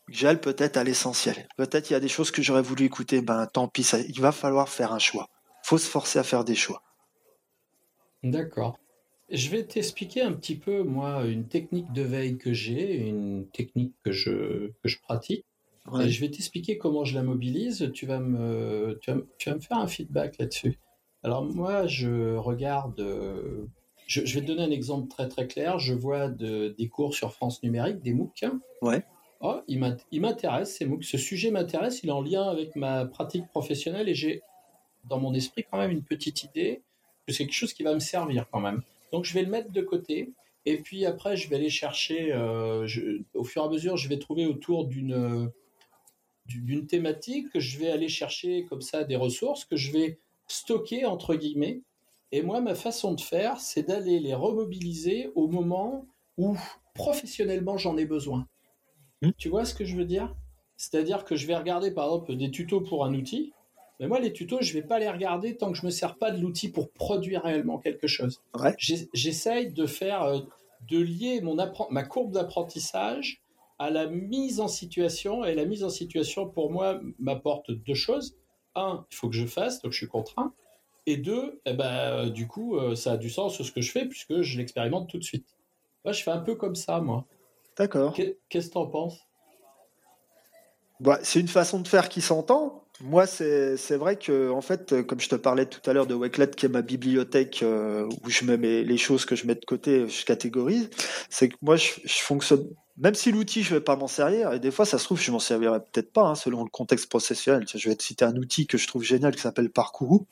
[0.09, 1.47] que j'aille peut-être à l'essentiel.
[1.57, 4.33] Peut-être il y a des choses que j'aurais voulu écouter, ben tant pis, il va
[4.33, 5.29] falloir faire un choix.
[5.65, 6.83] Il faut se forcer à faire des choix.
[8.25, 8.79] D'accord.
[9.31, 13.95] Je vais t'expliquer un petit peu, moi, une technique de veille que j'ai, une technique
[14.03, 15.45] que je, que je pratique.
[15.93, 17.91] Je vais t'expliquer comment je la mobilise.
[17.95, 20.79] Tu vas me, tu vas, tu vas me faire un feedback là-dessus.
[21.23, 23.67] Alors moi, je regarde, euh,
[24.07, 25.79] je, je, vais te donner un exemple très très clair.
[25.79, 28.47] Je vois de, des cours sur France Numérique, des MOOC.
[28.83, 29.05] Ouais.
[29.41, 29.81] Oh, il
[30.21, 31.05] m'intéresse, ces MOOC.
[31.05, 34.43] Ce sujet m'intéresse, il est en lien avec ma pratique professionnelle et j'ai
[35.05, 36.83] dans mon esprit quand même une petite idée
[37.27, 38.83] que c'est quelque chose qui va me servir quand même.
[39.13, 40.33] Donc je vais le mettre de côté.
[40.67, 44.09] Et puis après, je vais aller chercher, euh, je, au fur et à mesure, je
[44.09, 45.51] vais trouver autour d'une
[46.47, 51.05] d'une thématique que je vais aller chercher comme ça des ressources que je vais stocker
[51.05, 51.83] entre guillemets.
[52.33, 56.07] Et moi, ma façon de faire, c'est d'aller les remobiliser au moment
[56.37, 56.57] où
[56.95, 58.47] professionnellement j'en ai besoin.
[59.23, 59.31] Mmh.
[59.39, 60.35] Tu vois ce que je veux dire?
[60.77, 63.53] C'est-à-dire que je vais regarder par exemple des tutos pour un outil,
[63.99, 66.31] mais moi les tutos, je vais pas les regarder tant que je me sers pas
[66.31, 68.43] de l'outil pour produire réellement quelque chose.
[68.55, 68.75] Ouais.
[68.79, 70.41] J'essaye de faire, euh,
[70.89, 71.57] de lier mon
[71.91, 73.43] ma courbe d'apprentissage
[73.79, 75.45] à la mise en situation.
[75.45, 78.37] Et la mise en situation, pour moi, m'apporte deux choses.
[78.79, 80.53] Un, il faut que je fasse, donc je suis contraint.
[81.07, 84.07] Et deux, eh ben, du coup, euh, ça a du sens ce que je fais
[84.07, 85.47] puisque je l'expérimente tout de suite.
[86.05, 87.25] Moi, je fais un peu comme ça, moi.
[87.77, 88.15] D'accord.
[88.15, 89.19] Qu'est-ce que tu en penses?
[91.01, 92.85] Bah, C'est une façon de faire qui s'entend.
[93.01, 96.51] Moi, c'est vrai que, en fait, comme je te parlais tout à l'heure de Wakelet,
[96.51, 100.09] qui est ma bibliothèque euh, où je mets les choses que je mets de côté,
[100.09, 100.91] je catégorise,
[101.31, 104.59] c'est que moi, je, je fonctionne même si l'outil, je vais pas m'en servir, et
[104.59, 107.65] des fois, ça se trouve, je m'en servirai peut-être pas, hein, selon le contexte processionnel.
[107.73, 110.27] Je vais te citer un outil que je trouve génial qui s'appelle Parcours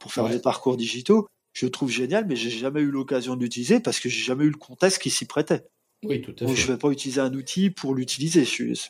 [0.00, 1.28] pour faire des parcours digitaux.
[1.52, 4.50] Je le trouve génial, mais j'ai jamais eu l'occasion d'utiliser parce que j'ai jamais eu
[4.50, 5.64] le contexte qui s'y prêtait.
[6.04, 6.54] Oui, tout à fait.
[6.54, 8.44] je vais pas utiliser un outil pour l'utiliser.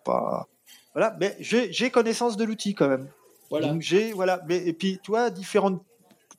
[0.04, 0.48] Pas.
[0.94, 3.08] Voilà, mais j'ai connaissance de l'outil quand même.
[3.50, 3.68] Voilà.
[3.68, 4.42] Donc j'ai, voilà.
[4.48, 5.82] Mais, et puis, tu vois, différentes.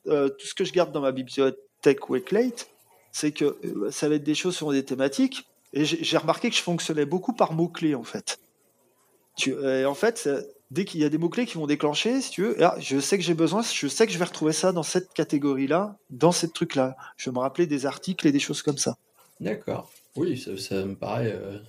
[0.08, 2.70] Euh, tout ce que je garde dans ma bibliothèque Wakelate,
[3.12, 6.56] c'est que euh, ça va être des choses sur des thématiques et j'ai remarqué que
[6.56, 8.40] je fonctionnais beaucoup par mots-clés, en fait.
[9.36, 9.56] Tu,
[9.86, 10.30] en fait,
[10.72, 13.18] dès qu'il y a des mots-clés qui vont déclencher, si tu veux, ah, je sais
[13.18, 16.50] que j'ai besoin, je sais que je vais retrouver ça dans cette catégorie-là, dans ces
[16.50, 16.96] trucs-là.
[17.18, 18.98] Je vais me rappeler des articles et des choses comme ça.
[19.40, 19.92] D'accord.
[20.16, 21.60] Oui, ça me paraît, euh,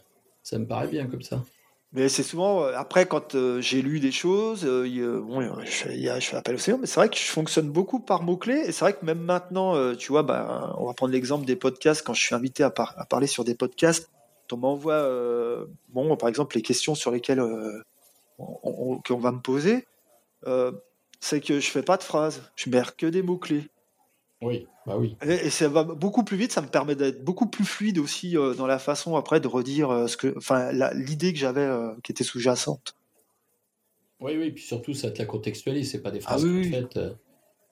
[0.42, 1.44] ça me paraît bien comme ça.
[1.92, 6.36] Mais c'est souvent, euh, après, quand euh, j'ai lu des choses, euh, bon, je, fais
[6.36, 8.62] appel au Seigneur, mais c'est vrai que je fonctionne beaucoup par mots-clés.
[8.66, 12.06] Et c'est vrai que même maintenant, tu vois, bah, on va prendre l'exemple des podcasts.
[12.06, 14.08] Quand je suis invité à, parler sur des podcasts,
[14.52, 15.08] on m'envoie,
[15.90, 17.40] bon, par exemple, les questions sur lesquelles
[18.38, 19.86] on, va me poser,
[21.20, 22.42] c'est que je fais pas de phrases.
[22.54, 23.68] Je mets que des mots-clés.
[24.42, 25.16] Oui, bah oui.
[25.22, 28.54] Et, ça va beaucoup plus vite, ça me permet d'être beaucoup plus fluide aussi euh,
[28.54, 32.12] dans la façon après de redire euh, ce que, enfin, l'idée que j'avais euh, qui
[32.12, 32.96] était sous-jacente.
[34.20, 37.00] Oui, oui, puis surtout ça te la contextualise, c'est pas des phrases ah, faites,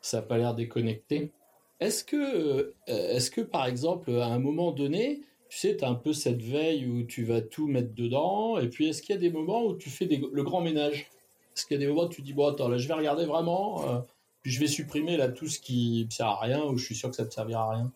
[0.03, 1.33] ça n'a pas l'air déconnecté.
[1.81, 5.95] Est-ce que, est-ce que par exemple, à un moment donné, tu sais, tu as un
[5.95, 9.21] peu cette veille où tu vas tout mettre dedans, et puis est-ce qu'il y a
[9.21, 11.11] des moments où tu fais le grand ménage?
[11.57, 13.25] Est-ce qu'il y a des moments où tu dis, bon, attends, là, je vais regarder
[13.25, 14.05] vraiment
[14.43, 16.95] puis je vais supprimer là tout ce qui ne sert à rien ou je suis
[16.95, 17.93] sûr que ça ne te servira à rien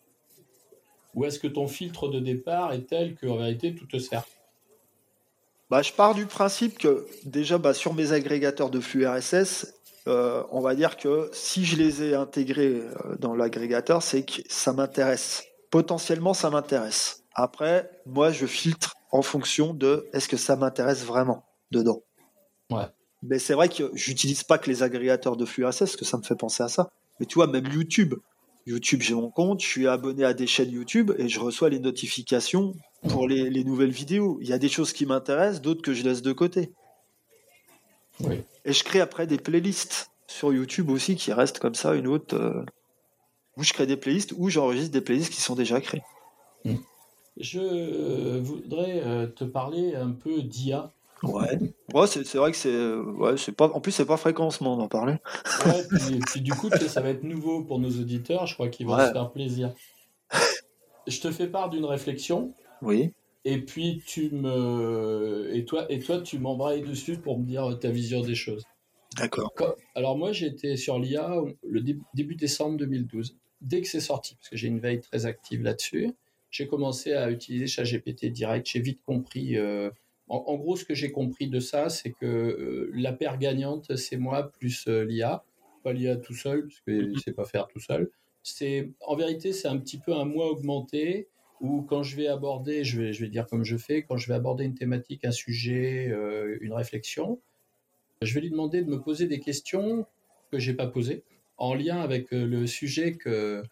[1.15, 4.23] Ou est-ce que ton filtre de départ est tel qu'en vérité tout te sert?
[5.69, 9.73] Bah, Je pars du principe que déjà bah, sur mes agrégateurs de flux RSS,
[10.07, 14.41] euh, on va dire que si je les ai intégrés euh, dans l'agrégateur, c'est que
[14.49, 15.45] ça m'intéresse.
[15.71, 17.23] Potentiellement, ça m'intéresse.
[17.33, 22.03] Après, moi, je filtre en fonction de est-ce que ça m'intéresse vraiment dedans.
[22.69, 22.85] Ouais.
[23.23, 26.17] Mais c'est vrai que j'utilise pas que les agrégateurs de flux RSS, parce que ça
[26.17, 26.91] me fait penser à ça.
[27.19, 28.15] Mais tu vois, même YouTube.
[28.65, 31.79] YouTube, j'ai mon compte, je suis abonné à des chaînes YouTube et je reçois les
[31.79, 32.73] notifications
[33.09, 34.37] pour les, nouvelles vidéos.
[34.41, 36.71] Il y a des choses qui m'intéressent, d'autres que je laisse de côté.
[38.21, 38.41] Oui.
[38.65, 42.35] Et je crée après des playlists sur YouTube aussi qui restent comme ça, une autre.
[42.35, 42.63] Euh,
[43.57, 46.03] où je crée des playlists ou j'enregistre des playlists qui sont déjà créées.
[46.65, 46.77] Hmm.
[47.37, 50.91] Je voudrais euh, te parler un peu d'IA
[51.23, 51.57] Ouais.
[51.93, 54.63] ouais c'est vrai que c'est ouais, c'est pas en plus c'est pas fréquent en ce
[54.63, 55.15] moment d'en parler.
[55.65, 58.87] Ouais, puis, puis du coup ça va être nouveau pour nos auditeurs, je crois qu'ils
[58.87, 59.73] vont se faire plaisir.
[61.07, 62.53] Je te fais part d'une réflexion.
[62.81, 63.11] Oui.
[63.45, 67.89] Et puis tu me et toi et toi tu m'embrayes dessus pour me dire ta
[67.89, 68.63] vision des choses.
[69.17, 69.53] D'accord.
[69.95, 71.81] Alors moi j'étais sur l'IA le
[72.13, 73.37] début décembre 2012.
[73.61, 76.11] Dès que c'est sorti, parce que j'ai une veille très active là-dessus,
[76.51, 78.67] j'ai commencé à utiliser ChatGPT direct.
[78.67, 79.89] J'ai vite compris euh,
[80.33, 84.17] en, gros, ce que j'ai compris de ça, c'est que euh, la paire gagnante, c'est
[84.17, 85.43] moi plus euh, l'IA.
[85.83, 88.09] Pas l'IA tout seul, parce qu'il ne sait pas faire tout seul.
[88.41, 91.27] C'est, en vérité, c'est un petit peu un moi augmenté
[91.61, 94.27] où quand je vais aborder, je vais, je vais dire comme je fais, quand je
[94.27, 97.39] vais aborder une thématique, un sujet, euh, une réflexion,
[98.21, 100.05] je vais lui demander de me poser des questions
[100.51, 101.23] que j'ai pas posées
[101.57, 103.63] en lien avec le sujet que,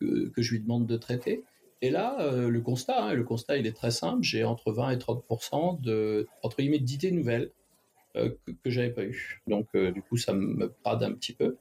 [0.00, 1.44] que, que, je lui demande de traiter.
[1.80, 4.22] Et là, le constat, hein, le constat, il est très simple.
[4.22, 7.52] J'ai entre 20 et 30% de entre guillemets d'idées nouvelles
[8.14, 9.40] que, que j'avais pas eu.
[9.46, 11.56] Donc, du coup, ça me parade un petit peu.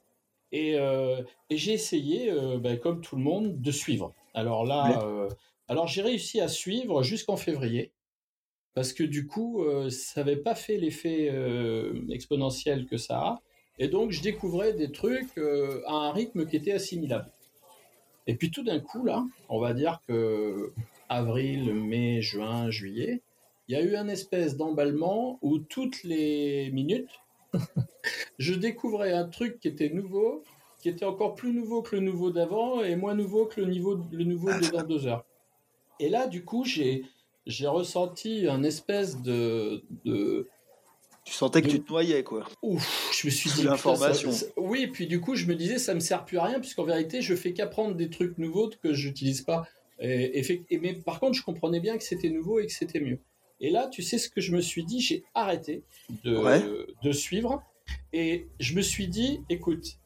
[0.52, 4.16] Et, et j'ai essayé, ben, comme tout le monde, de suivre.
[4.34, 5.28] Alors là,
[5.68, 7.92] alors j'ai réussi à suivre jusqu'en février
[8.74, 11.32] parce que du coup, ça n'avait pas fait l'effet
[12.10, 13.42] exponentiel que ça a.
[13.80, 17.32] Et donc, je découvrais des trucs à un rythme qui était assimilable.
[18.28, 20.74] Et puis tout d'un coup, là, on va dire que
[21.10, 23.22] avril, mai, juin, juillet,
[23.68, 27.22] il y a eu un espèce d'emballement où toutes les minutes,
[28.38, 30.44] je découvrais un truc qui était nouveau,
[30.82, 34.00] qui était encore plus nouveau que le nouveau d'avant et moins nouveau que le, niveau,
[34.12, 35.26] le nouveau de dans deux heures.
[36.00, 37.04] Et là, du coup, j'ai,
[37.46, 40.48] j'ai ressenti un espèce de, de
[41.28, 42.48] tu sentais que tu te noyais, quoi.
[42.62, 43.64] Ouf, je me suis dit.
[43.64, 44.32] l'information.
[44.56, 47.22] Oui, puis du coup, je me disais, ça me sert plus à rien, puisqu'en vérité,
[47.22, 49.68] je fais qu'apprendre des trucs nouveaux que je n'utilise pas.
[50.00, 53.20] Et, et, mais par contre, je comprenais bien que c'était nouveau et que c'était mieux.
[53.60, 55.84] Et là, tu sais ce que je me suis dit J'ai arrêté
[56.24, 57.62] de, de suivre.
[58.14, 59.98] Et je me suis dit, écoute,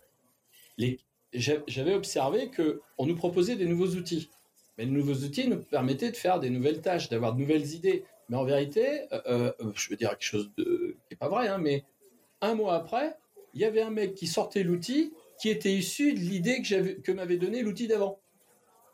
[1.33, 4.29] j'avais observé qu'on nous proposait des nouveaux outils.
[4.77, 8.05] Mais les nouveaux outils nous permettaient de faire des nouvelles tâches, d'avoir de nouvelles idées.
[8.31, 11.49] Mais en vérité, euh, euh, je veux dire quelque chose de, qui n'est pas vrai,
[11.49, 11.83] hein, mais
[12.39, 13.17] un mois après,
[13.53, 17.11] il y avait un mec qui sortait l'outil qui était issu de l'idée que, que
[17.11, 18.21] m'avait donné l'outil d'avant.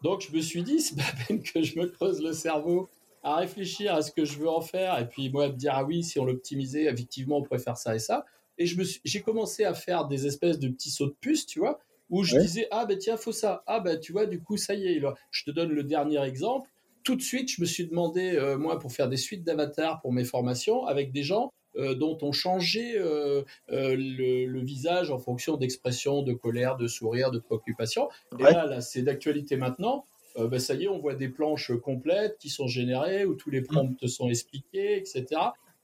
[0.02, 2.89] Donc je me suis dit, c'est pas peine que je me creuse le cerveau
[3.21, 5.84] à réfléchir à ce que je veux en faire, et puis moi me dire, ah
[5.84, 8.26] oui, si on l'optimisait, effectivement, on pourrait faire ça et ça.
[8.58, 11.78] Et j'ai commencé à faire des espèces de petits sauts de puce, tu vois,
[12.10, 14.73] où je disais ah ben tiens faut ça ah ben tu vois du coup ça
[14.73, 16.69] y est je te donne le dernier exemple
[17.07, 20.11] tout de suite je me suis demandé euh, moi pour faire des suites d'avatars pour
[20.11, 26.21] mes formations avec des gens euh, dont on changeait euh, le, visage en fonction d'expression
[26.21, 28.09] de colère de sourire de préoccupation.
[28.37, 30.03] Et là, là c'est d'actualité maintenant.
[30.37, 33.61] Ben, ça y est on voit des planches complètes qui sont générées où tous les
[33.61, 34.07] prompts mm.
[34.07, 35.23] sont expliqués etc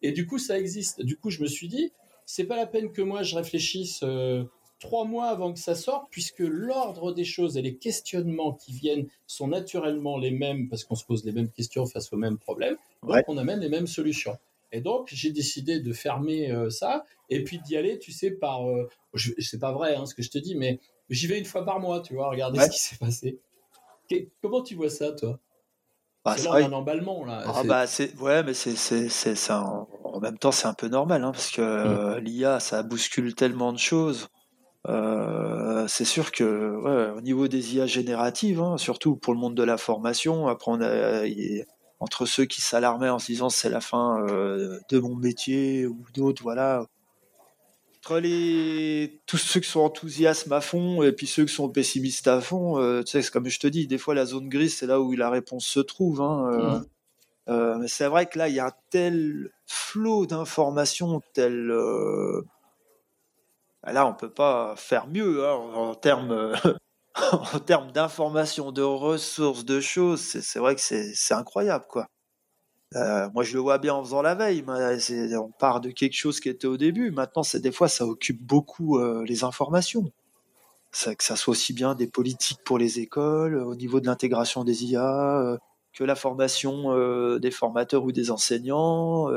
[0.02, 1.04] et du coup ça existe.
[1.04, 1.94] Du coup je me suis dit
[2.26, 4.04] c'est pas la peine que moi je réfléchisse
[4.84, 9.08] trois mois avant que ça sorte, puisque l'ordre des choses et les questionnements qui viennent
[9.28, 12.76] sont naturellement les mêmes, parce qu'on se pose les mêmes questions face aux mêmes problèmes,
[13.02, 14.38] donc on amène les mêmes solutions.
[14.74, 18.68] Et donc, j'ai décidé de fermer euh, ça, et puis d'y aller, tu sais, par...
[18.68, 18.90] Euh,
[19.40, 21.80] c'est pas vrai hein, ce que je te dis, mais j'y vais une fois par
[21.80, 23.40] mois, tu vois, regarder ce qui s'est passé.
[24.42, 25.40] comment tu vois ça, toi?
[26.26, 27.44] Bah, c'est un emballement là.
[27.46, 27.86] Ah, bah,
[28.22, 32.16] ouais, mais c'est c'est en, en même temps c'est un peu normal hein, parce que
[32.16, 32.20] mmh.
[32.20, 34.30] l'IA ça bouscule tellement de choses.
[34.90, 39.56] Euh, c'est sûr que ouais, au niveau des IA génératives, hein, surtout pour le monde
[39.56, 41.24] de la formation, après on a,
[42.00, 46.04] entre ceux qui s'alarmaient en se disant c'est la fin euh, de mon métier ou
[46.14, 46.86] d'autres, voilà.
[48.00, 52.28] Entre les tous ceux qui sont enthousiastes à fond et puis ceux qui sont pessimistes
[52.28, 54.88] à fond, euh, tu sais, comme je te dis, des fois la zone grise c'est
[54.88, 56.20] là où la réponse se trouve.
[56.20, 56.84] Hein,
[57.48, 57.80] mmh.
[57.80, 61.72] mais c'est vrai que là il y a un tel flot d'informations, tel
[63.92, 66.54] là, on peut pas faire mieux hein, en termes
[67.32, 70.22] en termes d'informations, de ressources, de choses.
[70.22, 72.08] C'est vrai que c'est incroyable, quoi.
[72.96, 74.64] Euh, moi, je le vois bien en faisant la veille.
[74.68, 77.12] On part de quelque chose qui était au début.
[77.12, 80.12] Maintenant, des fois, ça occupe beaucoup euh, les informations.
[80.92, 84.86] Que ça soit aussi bien des politiques pour les écoles, au niveau de l'intégration des
[84.86, 85.58] IA, euh,
[85.92, 89.28] que la formation des formateurs ou des enseignants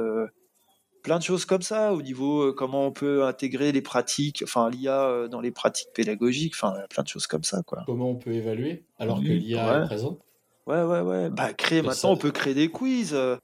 [1.06, 4.68] plein de choses comme ça au niveau euh, comment on peut intégrer les pratiques, enfin
[4.68, 7.84] l'IA euh, dans les pratiques pédagogiques, enfin plein de choses comme ça quoi.
[7.86, 10.18] Comment on peut évaluer alors que l'IA est présente?
[10.66, 11.30] Ouais ouais ouais.
[11.30, 13.14] Bah créer maintenant on peut créer des quiz.
[13.14, 13.36] Euh,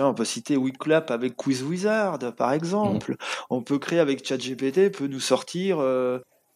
[0.00, 3.12] on peut citer Wiclap avec Quiz Wizard par exemple.
[3.12, 3.16] Mmh.
[3.50, 5.78] On peut créer avec ChatGPT peut nous sortir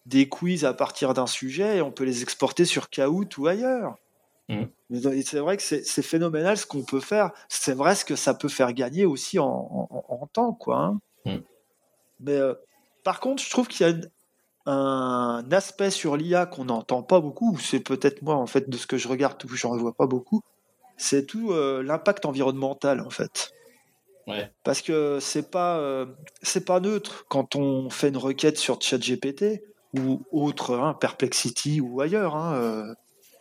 [0.06, 3.94] des quiz à partir d'un sujet et on peut les exporter sur Kahoot ou ailleurs.
[4.48, 4.64] Mm.
[5.24, 7.32] C'est vrai que c'est phénoménal ce qu'on peut faire.
[7.48, 10.78] C'est vrai ce que ça peut faire gagner aussi en, temps, quoi.
[10.78, 11.00] Hein.
[11.26, 11.36] Mm.
[12.20, 12.54] Mais euh,
[13.04, 13.94] par contre, je trouve qu'il y a
[14.70, 17.58] un aspect sur l'IA qu'on n'entend pas beaucoup.
[17.58, 20.42] C'est peut-être moi, en fait, de ce que je regarde, je n'en vois pas beaucoup.
[20.96, 23.52] C'est tout euh, l'impact environnemental, en fait.
[24.62, 26.04] Parce que c'est pas euh,
[26.42, 29.62] c'est pas neutre quand on fait une requête sur ChatGPT
[29.98, 32.36] ou autre, hein, Perplexity ou ailleurs.
[32.36, 32.94] Hein,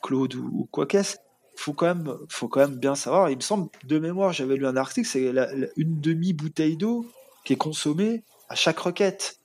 [0.08, 1.18] Claude ou, quoi qu'est-ce,
[1.58, 3.30] faut quand même, faut quand même bien savoir.
[3.30, 5.34] Il me semble, de mémoire, j'avais lu un article, c'est
[5.76, 7.06] une demi bouteille d'eau
[7.44, 9.40] qui est consommée à chaque requête.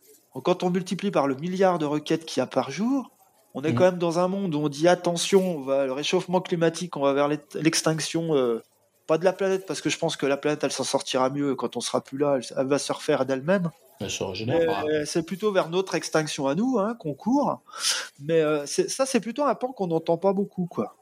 [0.45, 3.11] quand on multiplie par le milliard de requêtes qu'il y a par jour,
[3.55, 3.75] on est mmh.
[3.75, 7.03] quand même dans un monde où on dit attention, on va le réchauffement climatique, on
[7.03, 8.63] va vers l'extinction, euh,
[9.13, 11.55] pas de la planète parce que je pense que la planète elle s'en sortira mieux
[11.55, 13.71] quand on sera plus là, elle va se refaire d'elle-même.
[14.09, 17.61] C'est plutôt vers notre extinction à nous hein, qu'on court.
[18.21, 20.65] Mais euh, ça, c'est plutôt un pan qu'on n'entend pas beaucoup.
[20.65, 20.97] quoi.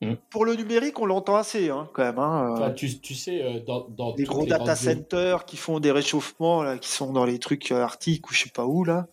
[0.00, 0.14] Mm.
[0.30, 2.18] Pour le numérique, on l'entend assez, hein, quand même.
[2.18, 2.70] Hein, euh.
[2.72, 6.76] tu, tu, sais, euh, dans, dans les gros data centers qui font des réchauffements, là,
[6.76, 9.06] qui sont dans les trucs euh, arctiques ou je sais pas où, là.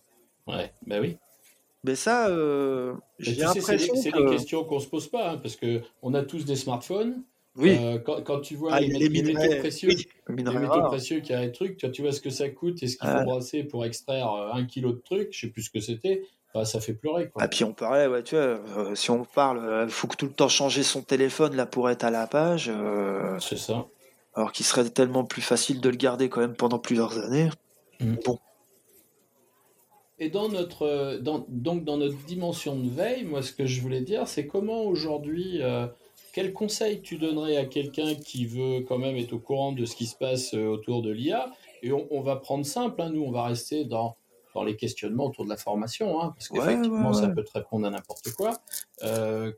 [0.48, 1.16] Ouais, ben oui.
[1.84, 2.28] Mais ça,
[3.18, 6.44] j'ai l'impression C'est des questions qu'on se pose pas, hein, parce que on a tous
[6.44, 7.22] des smartphones.
[7.54, 7.78] Oui.
[8.04, 9.90] quand, quand, tu vois ah, les, les, métaux précieux,
[10.28, 12.96] les, métaux précieux qui a un truc, tu, vois ce que ça coûte et ce
[12.96, 16.22] qu'il faut brasser pour extraire un kilo de truc, je sais plus ce que c'était.
[16.54, 17.30] Bah, ça fait pleurer.
[17.30, 17.42] Quoi.
[17.42, 20.16] Ah, puis on parlait, ouais, tu vois, euh, si on parle, il euh, faut que
[20.16, 22.70] tout le temps changer son téléphone là pour être à la page.
[22.70, 23.86] Euh, c'est ça.
[24.34, 27.48] Alors qu'il serait tellement plus facile de le garder quand même pendant plusieurs années.
[28.00, 28.16] Mm.
[28.24, 28.38] Bon.
[30.18, 34.02] Et dans notre, dans, donc dans notre dimension de veille, moi ce que je voulais
[34.02, 35.60] dire, c'est comment aujourd'hui,
[36.32, 39.94] quel conseil tu donnerais à quelqu'un qui veut quand même être au courant de ce
[39.94, 43.30] qui se passe autour de l'IA Et on, on, va prendre simple, hein, nous on
[43.30, 44.16] va rester dans
[44.54, 47.90] dans les questionnements autour de la formation, hein, parce qu'effectivement, ça peut te répondre à
[47.90, 48.58] n'importe quoi.
[49.02, 49.52] Euh,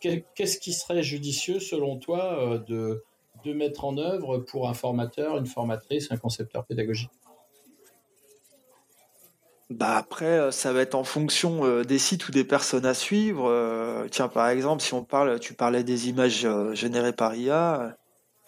[0.00, 3.04] qu'est-ce qui serait judicieux, selon toi, euh, de,
[3.44, 7.10] de mettre en œuvre pour un formateur, une formatrice, un concepteur pédagogique?
[9.70, 14.06] Bah après, euh, ça va être en fonction des sites ou des personnes à suivre.
[14.10, 17.96] tiens, par exemple, si on parle, tu parlais des images générées par IA.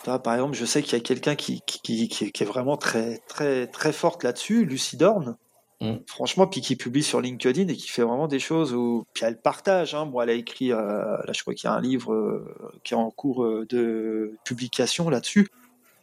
[0.04, 3.66] par exemple, je sais qu'il y a quelqu'un qui, qui, qui, est vraiment très, très,
[3.66, 5.36] très forte là-dessus, Lucidorn.
[5.80, 5.96] Mm.
[6.06, 9.40] Franchement, puis qui publie sur LinkedIn et qui fait vraiment des choses où, puis elle
[9.40, 9.94] partage.
[9.94, 10.06] Hein.
[10.06, 12.92] Bon, elle a écrit, euh, là, je crois qu'il y a un livre euh, qui
[12.94, 15.48] est en cours euh, de publication là-dessus,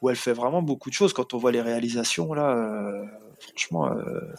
[0.01, 1.13] où elle fait vraiment beaucoup de choses.
[1.13, 2.55] Quand on voit les réalisations là,
[3.39, 3.89] franchement.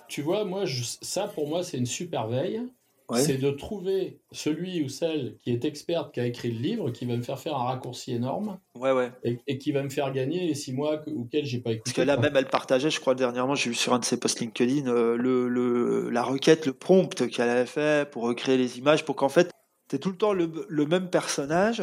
[0.08, 0.64] Tu vois, moi,
[1.02, 2.62] ça pour moi, c'est une super veille
[3.16, 7.06] c'est de trouver celui ou celle qui est experte, qui a écrit le livre, qui
[7.06, 8.58] va me faire faire un raccourci énorme.
[8.74, 9.11] Ouais, ouais.
[9.24, 11.82] Et, qui va me faire gagner les six mois auxquels j'ai pas écouté.
[11.87, 14.20] Parce que là, même, elle partageait, je crois, dernièrement, j'ai vu sur un de ses
[14.20, 18.78] posts LinkedIn, euh, le, le, la requête, le prompt qu'elle avait fait pour recréer les
[18.78, 19.50] images, pour qu'en fait,
[19.90, 21.82] c'est tout le temps le, le, même personnage.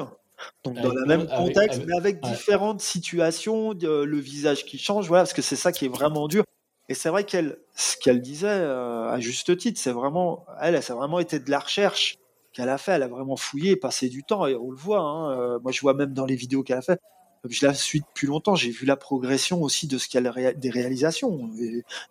[0.64, 5.34] Donc dans le même contexte, mais avec différentes situations, le visage qui change, voilà, parce
[5.34, 6.44] que c'est ça qui est vraiment dur.
[6.88, 10.94] Et c'est vrai qu'elle, ce qu'elle disait euh, à juste titre, c'est vraiment, elle, ça
[10.94, 12.20] a vraiment été de la recherche
[12.54, 12.94] qu'elle a fait.
[12.94, 15.00] Elle a vraiment fouillé, passé du temps, et on le voit.
[15.00, 17.02] Hein, euh, moi, je vois même dans les vidéos qu'elle a fait.
[17.48, 18.56] Je la suis depuis longtemps.
[18.56, 21.50] J'ai vu la progression aussi de ce qu'elle des réalisations,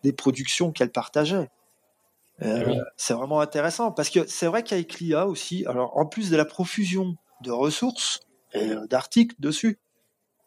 [0.02, 1.50] des, productions qu'elle partageait.
[2.42, 6.30] Euh, ah c'est vraiment intéressant parce que c'est vrai qu'avec l'IA aussi, alors en plus
[6.30, 8.20] de la profusion de ressources
[8.54, 9.78] et d'articles dessus,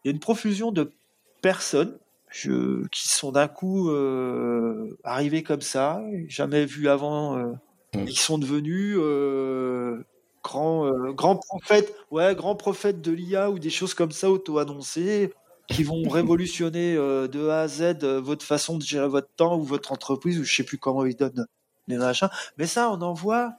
[0.04, 0.92] il y a une profusion de
[1.40, 1.98] personnes
[2.30, 7.52] je, qui sont d'un coup euh, arrivés comme ça, jamais vus avant, euh,
[7.94, 8.00] mm.
[8.00, 10.04] et qui sont devenus euh,
[10.42, 15.32] grands, euh, grands prophètes, ouais, grands prophètes de l'IA ou des choses comme ça auto-annoncées,
[15.68, 19.92] qui vont révolutionner de A à Z votre façon de gérer votre temps ou votre
[19.92, 21.46] entreprise, ou je sais plus comment ils donnent
[21.88, 22.28] les machins.
[22.58, 23.54] Mais ça, on en voit.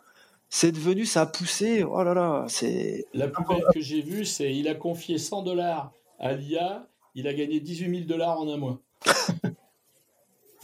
[0.51, 1.83] C'est devenu, ça a poussé.
[1.83, 3.05] Oh là là, c'est.
[3.13, 6.88] La plus belle que j'ai vue, c'est il a confié 100 dollars à l'IA
[7.19, 8.79] il a gagné 18 000 dollars en un mois.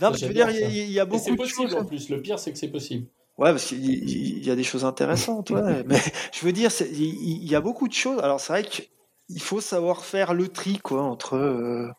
[0.02, 2.10] non, mais je veux dire, il y, a beaucoup de possible en plus.
[2.10, 3.08] Le pire, c'est que c'est possible.
[3.38, 5.50] Ouais, parce qu'il y, a des choses intéressantes.
[5.50, 5.84] Ouais.
[5.88, 6.00] mais
[6.32, 8.20] je veux dire, il y, a beaucoup de choses.
[8.20, 11.36] Alors, c'est vrai qu'il faut savoir faire le tri, quoi, entre.
[11.36, 11.90] Euh,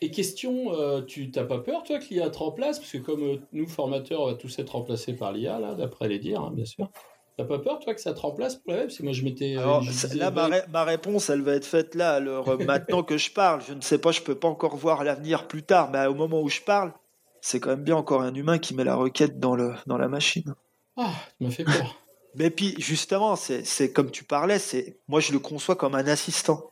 [0.00, 2.78] Et question, euh, tu t'as pas peur, toi, que l'IA te remplace?
[2.78, 6.08] Parce que comme euh, nous, formateurs, on va tous être remplacés par l'IA, là, d'après
[6.08, 6.88] les dires, hein, bien sûr.
[7.36, 8.86] T'as pas peur, toi, que ça te remplace pour la web?
[8.86, 9.56] Parce que moi, je m'étais.
[9.58, 9.80] Euh,
[10.14, 10.30] là,
[10.70, 12.14] ma, réponse, elle va être faite là.
[12.14, 15.02] Alors, euh, maintenant que je parle, je ne sais pas, je peux pas encore voir
[15.02, 16.92] l'avenir plus tard, mais au moment où je parle,
[17.40, 20.06] c'est quand même bien encore un humain qui met la requête dans, le, dans la
[20.06, 20.54] machine.
[20.96, 22.04] Ah, tu m'as fait peur.
[22.36, 26.70] mais puis, justement, c'est comme tu parlais, c'est moi, je le conçois comme un assistant.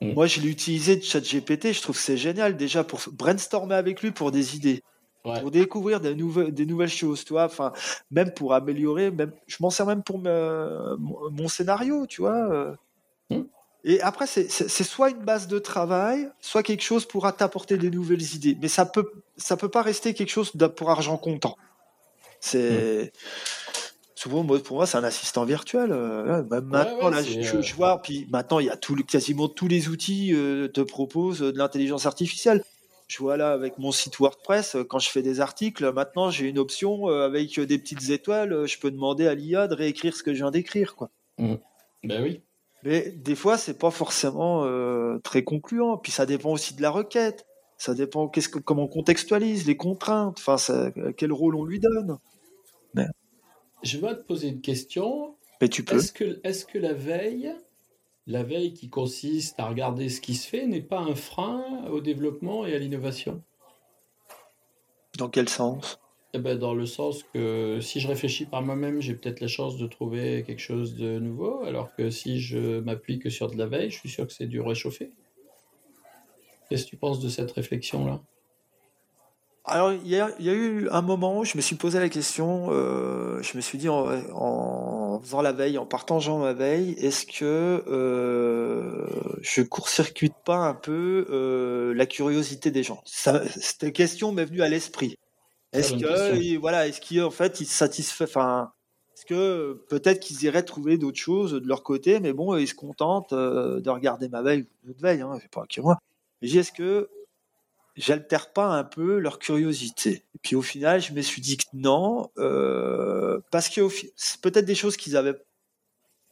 [0.00, 0.12] Mm.
[0.12, 4.02] Moi, je l'ai utilisé de ChatGPT, je trouve que c'est génial déjà pour brainstormer avec
[4.02, 4.84] lui pour des idées
[5.22, 7.44] pour découvrir des nouvelles, des nouvelles choses, tu vois.
[7.44, 7.72] Enfin,
[8.10, 12.50] même pour améliorer, même, je m'en sers même pour mon scénario, tu vois.
[12.50, 12.74] Euh.
[13.28, 13.44] Hmm.
[13.84, 18.34] Et après, c'est soit une base de travail, soit quelque chose pour t'apporter des nouvelles
[18.34, 18.56] idées.
[18.60, 21.56] Mais ça peut, ça peut pas rester quelque chose pour argent comptant.
[22.40, 23.08] C'est hmm.
[24.14, 25.92] souvent pour moi, c'est un assistant virtuel.
[25.92, 28.00] Euh, maintenant, là, je, euh, vois.
[28.02, 30.32] Puis maintenant, il y a tout, quasiment tous les outils
[30.72, 32.62] te proposent de l'intelligence artificielle
[33.10, 36.48] je vois là avec mon site WordPress, euh, quand je fais des articles, maintenant j'ai
[36.48, 40.14] une option euh, avec des petites étoiles, euh, je peux demander à l'IA de réécrire
[40.14, 40.94] ce que je viens d'écrire.
[40.94, 41.10] Quoi.
[41.38, 41.54] Mmh.
[42.04, 42.40] Ben oui.
[42.84, 44.64] Mais des fois, c'est pas forcément
[45.22, 45.98] très concluant.
[45.98, 47.44] Puis ça dépend aussi de la requête.
[47.76, 52.16] Ça dépend qu'est-ce que, comment on contextualise, les contraintes, enfin, quel rôle on lui donne.
[52.94, 53.04] Mais...
[53.82, 55.36] Je vais te poser une question.
[55.60, 55.96] Mais tu peux.
[55.96, 57.54] Est-ce que, est-ce que la veille,
[58.30, 62.00] la veille qui consiste à regarder ce qui se fait n'est pas un frein au
[62.00, 63.42] développement et à l'innovation.
[65.18, 66.00] Dans quel sens?
[66.32, 69.76] Eh ben, dans le sens que si je réfléchis par moi-même, j'ai peut-être la chance
[69.76, 73.66] de trouver quelque chose de nouveau, alors que si je m'appuie que sur de la
[73.66, 75.10] veille, je suis sûr que c'est du réchauffé.
[76.68, 78.22] Qu'est-ce que tu penses de cette réflexion-là?
[79.64, 83.42] Alors, il y, a, eu un moment où je me suis posé la question, euh,
[83.42, 89.06] je me suis dit en, faisant la veille, en partageant ma veille, est-ce que euh,
[89.42, 93.02] je court-circuite pas un peu euh, la curiosité des gens?
[93.04, 95.18] Cette question m'est venue à l'esprit.
[95.72, 98.72] Est-ce que, voilà, est-ce qu'en fait, ils se satisfait, enfin,
[99.14, 102.74] est-ce que peut-être qu'ils iraient trouver d'autres choses de leur côté, mais bon, ils se
[102.74, 105.98] contentent de regarder ma veille, notre veille, hein, pas que moi.
[106.40, 107.10] Est-ce que
[108.00, 110.24] j'altère pas un peu leur curiosité.
[110.34, 113.80] Et puis au final, je me suis dit que non, euh, parce que
[114.40, 115.36] peut-être des choses qu'ils avaient,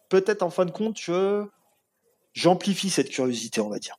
[0.08, 1.44] peut-être en fin de compte, je
[2.32, 3.96] j'amplifie cette curiosité, on va dire.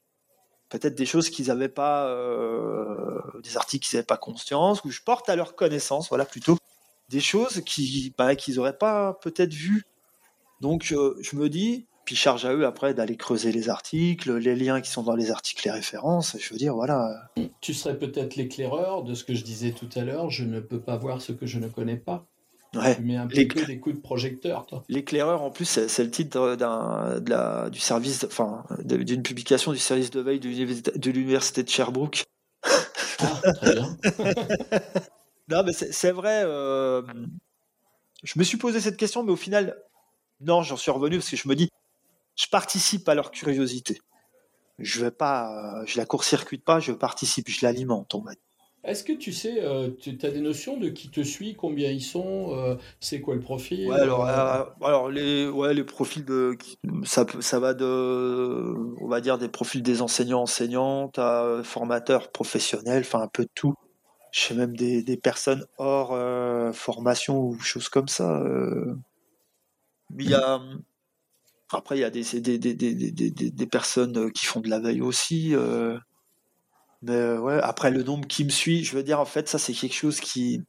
[0.70, 5.02] Peut-être des choses qu'ils n'avaient pas, euh, des articles qu'ils n'avaient pas conscience, ou je
[5.02, 6.58] porte à leur connaissance, voilà plutôt
[7.10, 9.84] des choses qui, bah, qu'ils n'auraient pas peut-être vues.
[10.62, 14.56] Donc euh, je me dis, puis charge à eux après d'aller creuser les articles, les
[14.56, 16.36] liens qui sont dans les articles, les références.
[16.40, 17.30] Je veux dire, voilà.
[17.62, 20.32] Tu serais peut-être l'éclaireur de ce que je disais tout à l'heure.
[20.32, 22.26] Je ne peux pas voir ce que je ne connais pas.
[22.74, 22.96] Ouais.
[22.96, 24.84] Tu mets un peu des coups de projecteur, toi.
[24.90, 29.78] L'éclaireur, en plus, c'est le titre d'un, de la, du service, enfin, d'une publication du
[29.78, 32.24] service de veille de l'université de Sherbrooke.
[33.20, 33.98] Ah, très bien.
[35.48, 36.42] non, mais c'est vrai.
[36.44, 37.04] Euh,
[38.24, 39.78] je me suis posé cette question, mais au final,
[40.42, 41.70] non, j'en suis revenu parce que je me dis,
[42.40, 44.00] je participe à leur curiosité.
[44.78, 48.42] Je vais pas, je la court-circuite pas, je participe, je l'alimente, on va dire.
[48.86, 52.02] Est-ce que tu sais, euh, tu as des notions de qui te suit, combien ils
[52.02, 56.58] sont, euh, c'est quoi le profil alors, euh, alors les, ouais, les profils de,
[57.04, 63.02] ça, ça va de, on va dire des profils des enseignants, enseignantes, à formateurs professionnels,
[63.02, 63.74] enfin un peu de tout.
[64.32, 66.18] Je sais même des, des personnes hors
[66.74, 68.42] formation ou choses comme ça.
[70.12, 70.62] Mais il y a,
[71.72, 74.80] après, il y a des, des, des, des, des, personnes euh, qui font de la
[74.80, 75.56] veille aussi.
[75.56, 75.98] Euh,
[77.02, 79.60] mais euh, ouais, après, le nombre qui me suit, je veux dire, en fait, ça,
[79.60, 80.62] c'est quelque chose qui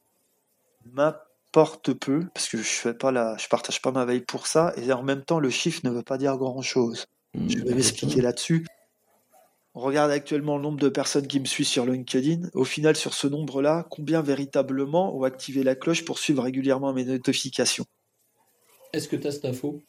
[0.84, 4.72] m'importe peu, parce que je fais pas la, je partage pas ma veille pour ça,
[4.76, 7.06] et en même temps, le chiffre ne veut pas dire grand chose.
[7.34, 8.66] Mmh, je vais m'expliquer là-dessus.
[9.74, 12.48] On regarde actuellement le nombre de personnes qui me suivent sur LinkedIn.
[12.54, 17.04] Au final, sur ce nombre-là, combien véritablement ont activé la cloche pour suivre régulièrement mes
[17.04, 17.86] notifications?
[18.92, 19.80] Est-ce que tu as cette info?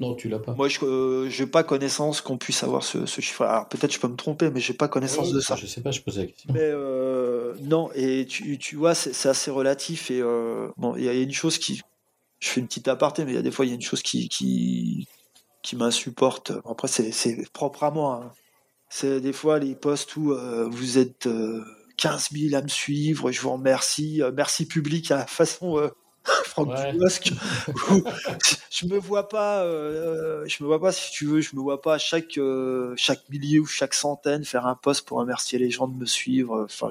[0.00, 0.54] Non, tu l'as pas.
[0.54, 3.42] Moi, je n'ai pas connaissance qu'on puisse avoir ce, chiffre.
[3.42, 5.54] Alors peut-être je peux me tromper, mais j'ai pas connaissance de ça.
[5.56, 6.52] Je sais pas, je posais la question.
[6.52, 10.10] Mais euh, non, et tu, tu vois, c'est assez relatif.
[10.10, 11.82] Et euh, bon, il y a une chose qui,
[12.40, 13.82] je fais une petite aparté, mais il y a des fois, il y a une
[13.82, 15.06] chose qui qui,
[15.62, 16.52] qui m'insupporte.
[16.68, 18.22] Après, c'est propre à moi.
[18.24, 18.32] Hein.
[18.88, 21.28] C'est des fois les posts où euh, vous êtes
[21.98, 25.90] 15 000 à me suivre, je vous remercie, merci public à la façon
[26.44, 26.70] Franck
[28.70, 31.82] je me vois pas, euh, je me vois pas si tu veux, je me vois
[31.82, 35.86] pas chaque euh, chaque millier ou chaque centaine faire un post pour remercier les gens
[35.86, 36.64] de me suivre.
[36.64, 36.88] Enfin,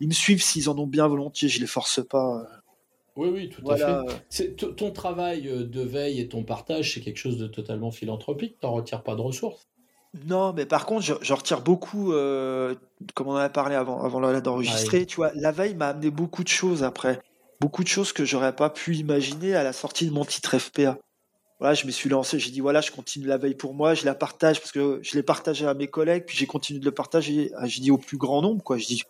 [0.00, 2.46] ils me suivent s'ils en ont bien volontiers, je les force pas.
[3.14, 3.76] Oui, oui, tout à
[4.30, 4.56] fait.
[4.56, 8.58] Ton travail euh, de veille et ton partage, c'est quelque chose de totalement philanthropique.
[8.60, 9.62] T'en retires pas de ressources.
[10.26, 12.12] Non, mais par contre, je, retire beaucoup,
[13.14, 16.42] comme on en a parlé avant, avant d'enregistrer, tu vois, la veille m'a amené beaucoup
[16.42, 17.20] de choses après
[17.60, 20.98] beaucoup de choses que j'aurais pas pu imaginer à la sortie de mon titre FPA.
[21.58, 24.04] Voilà, je me suis lancé, j'ai dit voilà, je continue la veille pour moi, je
[24.04, 26.92] la partage parce que je l'ai partagé à mes collègues, puis j'ai continué de le
[26.92, 28.76] partager, je dis au plus grand nombre, quoi.
[28.76, 29.02] Je dis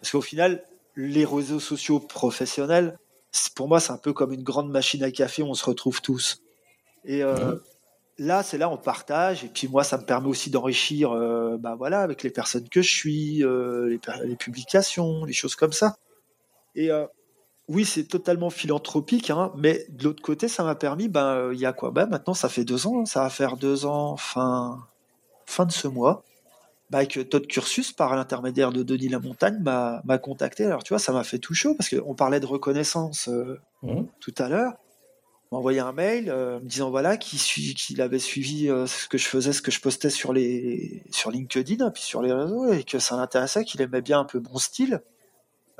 [0.00, 0.64] parce qu'au final,
[0.96, 2.98] les réseaux sociaux professionnels,
[3.54, 6.42] pour moi, c'est un peu comme une grande machine à café, on se retrouve tous.
[7.04, 7.56] Et euh,
[8.18, 11.74] là, c'est là, on partage, et puis moi, ça me permet aussi d'enrichir, euh, bah
[11.76, 15.96] voilà, avec les personnes que je suis, euh, les, les, publications, les choses comme ça.
[16.74, 16.90] Et
[17.70, 21.60] oui, c'est totalement philanthropique, hein, mais de l'autre côté, ça m'a permis, ben, euh, il
[21.60, 21.92] y a quoi?
[21.92, 24.84] Ben, Maintenant, ça fait deux ans, ça va faire deux ans fin,
[25.46, 26.24] fin de ce mois,
[26.90, 30.64] bah, que Todd Cursus, par l'intermédiaire de Denis Lamontagne, m'a contacté.
[30.64, 34.02] Alors, tu vois, ça m'a fait tout chaud, parce qu'on parlait de reconnaissance euh, mmh.
[34.18, 34.72] tout à l'heure.
[35.52, 39.52] m'a envoyé un mail euh, me disant voilà qu'il avait suivi ce que je faisais,
[39.52, 43.16] ce que je postais sur les sur LinkedIn, puis sur les réseaux, et que ça
[43.16, 45.02] l'intéressait, qu'il aimait bien un peu mon style.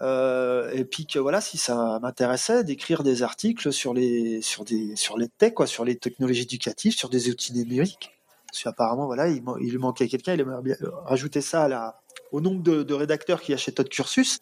[0.00, 4.96] Euh, et puis que voilà, si ça m'intéressait d'écrire des articles sur les sur des
[4.96, 8.10] sur les tech, quoi, sur les technologies éducatives, sur des outils numériques.
[8.50, 12.00] Parce qu'apparemment, voilà, il, il lui manquait quelqu'un, il aimerait bien rajouter ça à la,
[12.32, 14.40] au nombre de, rédacteurs qu'il y a chez Todd Cursus.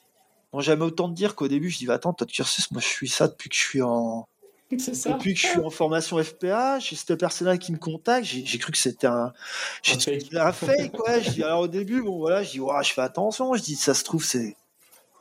[0.53, 3.29] Bon, j'aimais autant dire qu'au début, je dis, attends, Todd Cursus, moi, je suis ça
[3.29, 4.27] depuis que je suis en,
[4.79, 5.13] ça.
[5.13, 8.73] Depuis que je suis en formation FPA, j'ai cette personne qui me contacte, j'ai cru
[8.73, 9.33] que c'était un,
[9.87, 11.21] un fake, quoi.
[11.21, 13.95] Je dis, alors au début, bon voilà, je dis, je fais attention, je dis, ça
[13.95, 14.57] se trouve, c'est,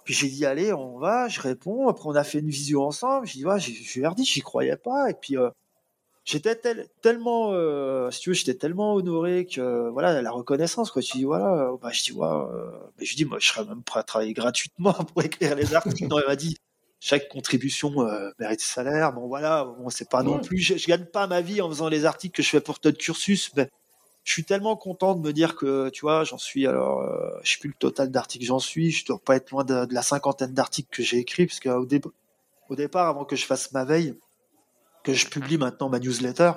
[0.08, 1.90] Puis j'ai dit, allez, on va, je réponds.
[1.90, 3.28] Après, on a fait une visio ensemble.
[3.28, 5.10] J'ai dit, ouais, je ai dit, j'y croyais pas.
[5.10, 5.36] Et puis,
[6.24, 6.56] j'étais
[7.02, 7.52] tellement,
[8.10, 11.02] si tu veux, j'étais tellement honoré que, voilà, la reconnaissance, quoi.
[11.02, 12.28] Tu dis, voilà, bah, je dis, ouais,
[12.98, 16.08] mais je dis, moi, je serais même prêt à travailler gratuitement pour écrire les articles.
[16.08, 16.56] non, il m'a dit,
[17.02, 19.12] chaque contribution euh, mérite salaire.
[19.12, 20.60] Bon voilà, bon, c'est pas non plus.
[20.60, 22.98] Je, je, gagne pas ma vie en faisant les articles que je fais pour Todd
[22.98, 23.70] Cursus, mais
[24.28, 27.54] je suis tellement content de me dire que tu vois, j'en suis alors, euh, je
[27.54, 28.92] sais plus le total d'articles j'en suis.
[28.92, 31.88] Je dois pas être loin de, la cinquantaine d'articles que j'ai écrits, parce qu'au
[32.70, 34.18] au départ, avant que je fasse ma veille,
[35.04, 36.52] que je publie maintenant ma newsletter,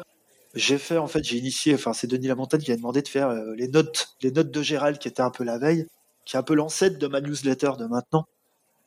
[0.55, 1.75] j'ai fait en fait, j'ai initié.
[1.75, 4.63] Enfin, c'est Denis Lamontagne qui a demandé de faire euh, les notes, les notes de
[4.63, 5.87] Gérald qui étaient un peu la veille,
[6.25, 8.27] qui est un peu l'ancêtre de ma newsletter de maintenant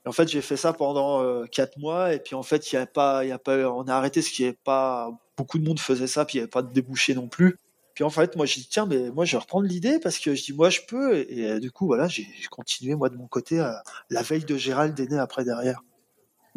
[0.05, 2.77] en fait, j'ai fait ça pendant euh, quatre mois, et puis en fait, il y
[2.77, 5.65] a pas, il y a pas, on a arrêté ce qui est pas, beaucoup de
[5.65, 7.57] monde faisait ça, puis il n'y avait pas de débouché non plus.
[7.93, 10.35] Puis en fait, moi, j'ai dit tiens, mais moi, je vais reprendre l'idée parce que
[10.35, 13.27] je dis moi, je peux, et, euh, du coup, voilà, j'ai continué moi de mon
[13.27, 15.81] côté à, la veille de Gérald est né après derrière.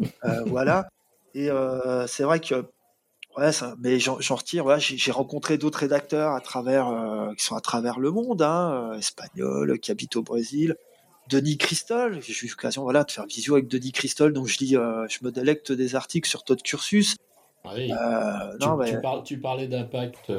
[0.01, 0.05] Euh,
[0.47, 0.89] voilà.
[1.35, 1.49] Et
[2.07, 2.65] c'est vrai que
[3.37, 4.63] ouais, ça, mais j'en retire.
[4.63, 6.91] Voilà, j'ai rencontré d'autres rédacteurs à travers,
[7.37, 10.75] qui sont à travers le monde, hein, espagnols, qui habitent au Brésil.
[11.29, 12.19] Denis Christol.
[12.21, 15.19] J'ai eu l'occasion voilà, de faire visio avec Denis Christol, donc je dis, euh, je
[15.23, 17.15] me délecte des articles sur Todd Cursus.
[17.63, 17.91] Ah oui.
[17.91, 20.31] Euh, tu, non, tu, tu, parlais d'impact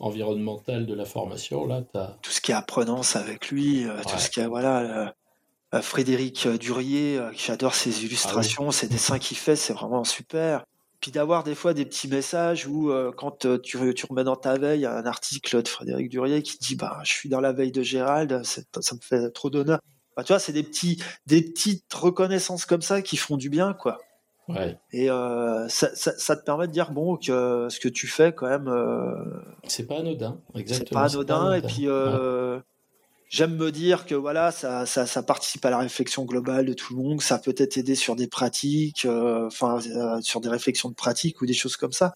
[0.00, 2.16] euh, environnemental de la formation, là, as...
[2.22, 5.14] tout ce qui est apprenance avec lui, tout ce qui est voilà.
[5.82, 10.64] Frédéric Durier, j'adore ses illustrations, ah ses dessins qu'il fait, c'est vraiment super.
[11.00, 14.86] Puis d'avoir des fois des petits messages où quand tu, tu, remets dans ta veille
[14.86, 18.42] un article de Frédéric Durier qui dit bah je suis dans la veille de Gérald,
[18.44, 19.80] ça me fait trop d'honneur
[20.24, 23.98] tu vois, c'est des petits, des petites reconnaissances comme ça qui font du bien, quoi.
[24.48, 24.78] Ouais.
[24.92, 28.48] Et euh, ça, ça, te permet de dire bon que ce que tu fais quand
[28.48, 28.68] même.
[28.68, 29.24] Euh,
[29.66, 30.88] c'est pas anodin, exactement.
[30.88, 32.58] C'est pas anodin, et puis euh,
[33.28, 36.96] j'aime me dire que voilà, ça, ça, ça, participe à la réflexion globale de tout
[36.96, 39.80] le monde, ça peut être aider sur des pratiques, enfin
[40.22, 42.14] sur des réflexions de pratiques ou des choses comme ça.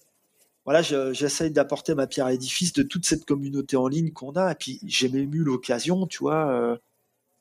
[0.65, 4.53] Voilà, j'essaye d'apporter ma pierre à l'édifice de toute cette communauté en ligne qu'on a,
[4.53, 6.79] et puis j'ai même eu l'occasion, tu vois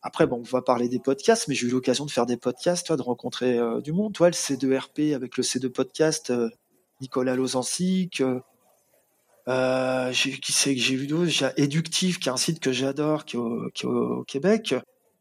[0.03, 2.87] après, bon, on va parler des podcasts, mais j'ai eu l'occasion de faire des podcasts,
[2.89, 4.13] toi, de rencontrer euh, du monde.
[4.13, 6.51] Toi, le C2RP avec le C2 Podcast, euh,
[7.01, 8.23] Nicolas Lozansic.
[9.49, 13.37] Euh, qui c'est que j'ai vu d'autres Éductif, qui est un site que j'adore, qui,
[13.37, 14.75] est au Québec,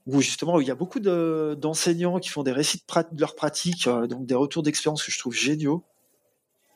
[0.06, 4.28] où justement il y a beaucoup d'enseignants qui font des récits de, leurs pratiques, donc
[4.28, 5.84] des retours d'expérience que je trouve géniaux.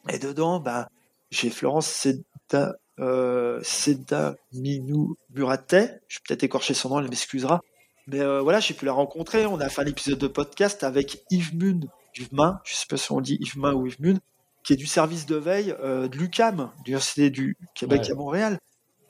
[0.10, 0.90] Et dedans, bah,
[1.30, 2.80] j'ai Florence Seda,
[3.62, 7.62] Seda Minou Muratet, je vais peut-être écorcher son nom, elle m'excusera,
[8.08, 9.46] mais euh, voilà, j'ai pu la rencontrer.
[9.46, 11.82] On a fait un épisode de podcast avec Yves Mun,
[12.16, 14.20] Yves Main, je sais pas si on dit Yves Main ou Yves Mun,
[14.64, 18.60] qui est du service de veille euh, de l'UCAM, l'Université du Québec à Montréal.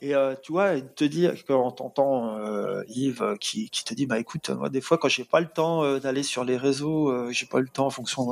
[0.01, 4.19] Et euh, tu vois, te dire quand t'entends euh, Yves qui, qui, te dit bah
[4.19, 7.59] écoute, moi des fois quand j'ai pas le temps d'aller sur les réseaux, j'ai pas
[7.59, 8.27] le temps en fonction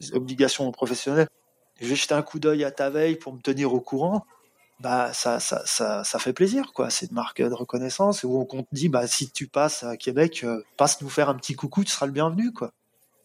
[0.00, 1.28] des obligations professionnelles,
[1.80, 4.24] je vais jeter un coup d'œil à ta veille pour me tenir au courant
[4.80, 6.90] bah ça, ça, ça, ça, fait plaisir quoi.
[6.90, 10.42] C'est une marque de reconnaissance où on te dit bah si tu passes à Québec,
[10.44, 12.72] euh, passe nous faire un petit coucou, tu seras le bienvenu quoi.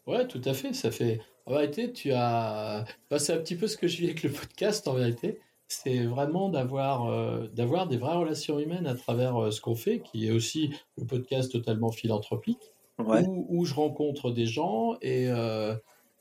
[0.08, 0.74] Ouais, tout à fait.
[0.74, 1.22] Ça fait.
[1.46, 2.86] En vérité, tu as.
[3.10, 5.40] Bah, c'est un petit peu ce que je vis avec le podcast en vérité.
[5.68, 10.00] C'est vraiment d'avoir euh, d'avoir des vraies relations humaines à travers euh, ce qu'on fait,
[10.00, 15.30] qui est aussi le podcast totalement philanthropique, où, où, je rencontre des gens et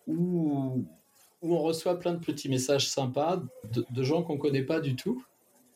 [0.07, 0.87] où
[1.43, 5.25] où on reçoit plein de petits messages sympas de, gens qu'on connaît pas du tout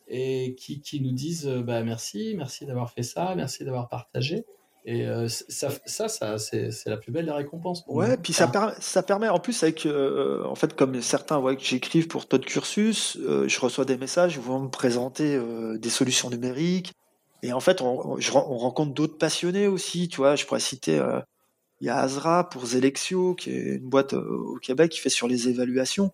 [0.07, 4.45] et qui, qui nous disent euh, bah, merci, merci d'avoir fait ça, merci d'avoir partagé.
[4.85, 7.83] Et euh, ça, ça, ça c'est la plus belle des récompenses.
[7.83, 8.49] Pour ouais, puis ça,
[8.79, 12.45] ça permet en plus avec, euh, en fait, comme certains voient que j'écrive pour Todd
[12.45, 15.37] Cursus, je reçois des messages où vont me présenter
[15.77, 16.93] des solutions numériques.
[17.43, 20.37] Et en fait, on, on rencontre d'autres passionnés aussi, tu vois.
[20.37, 21.01] Je pourrais citer
[21.81, 25.09] il y a Azra pour Zelexio, qui est une boîte euh, au Québec qui fait
[25.09, 26.11] sur les évaluations.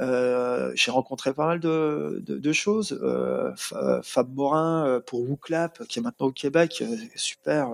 [0.00, 2.98] Euh, j'ai rencontré pas mal de, de, de choses.
[3.02, 6.84] Euh, Fab Morin pour WooClap, qui est maintenant au Québec,
[7.16, 7.70] super.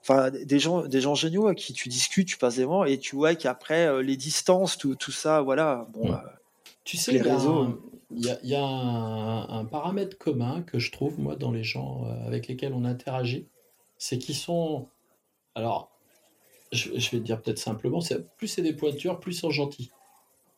[0.00, 2.98] Enfin, des gens, des gens géniaux à qui tu discutes, tu passes des moments, et
[2.98, 5.86] tu vois qu'après les distances, tout, tout ça, voilà.
[5.92, 6.16] Bon,
[6.84, 7.80] tu sais, les réseaux.
[8.10, 11.62] Il y a, y a un, un, paramètre commun que je trouve moi dans les
[11.62, 13.46] gens avec lesquels on interagit,
[13.98, 14.88] c'est qu'ils sont
[15.54, 15.97] alors
[16.72, 18.00] je, vais te dire peut-être simplement,
[18.36, 19.90] plus c'est des pointures, plus ils sont gentils.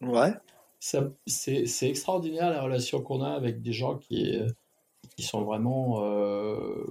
[0.01, 0.33] Ouais.
[0.79, 4.49] C'est extraordinaire la relation qu'on a avec des gens qui, euh,
[5.17, 6.85] qui sont vraiment euh,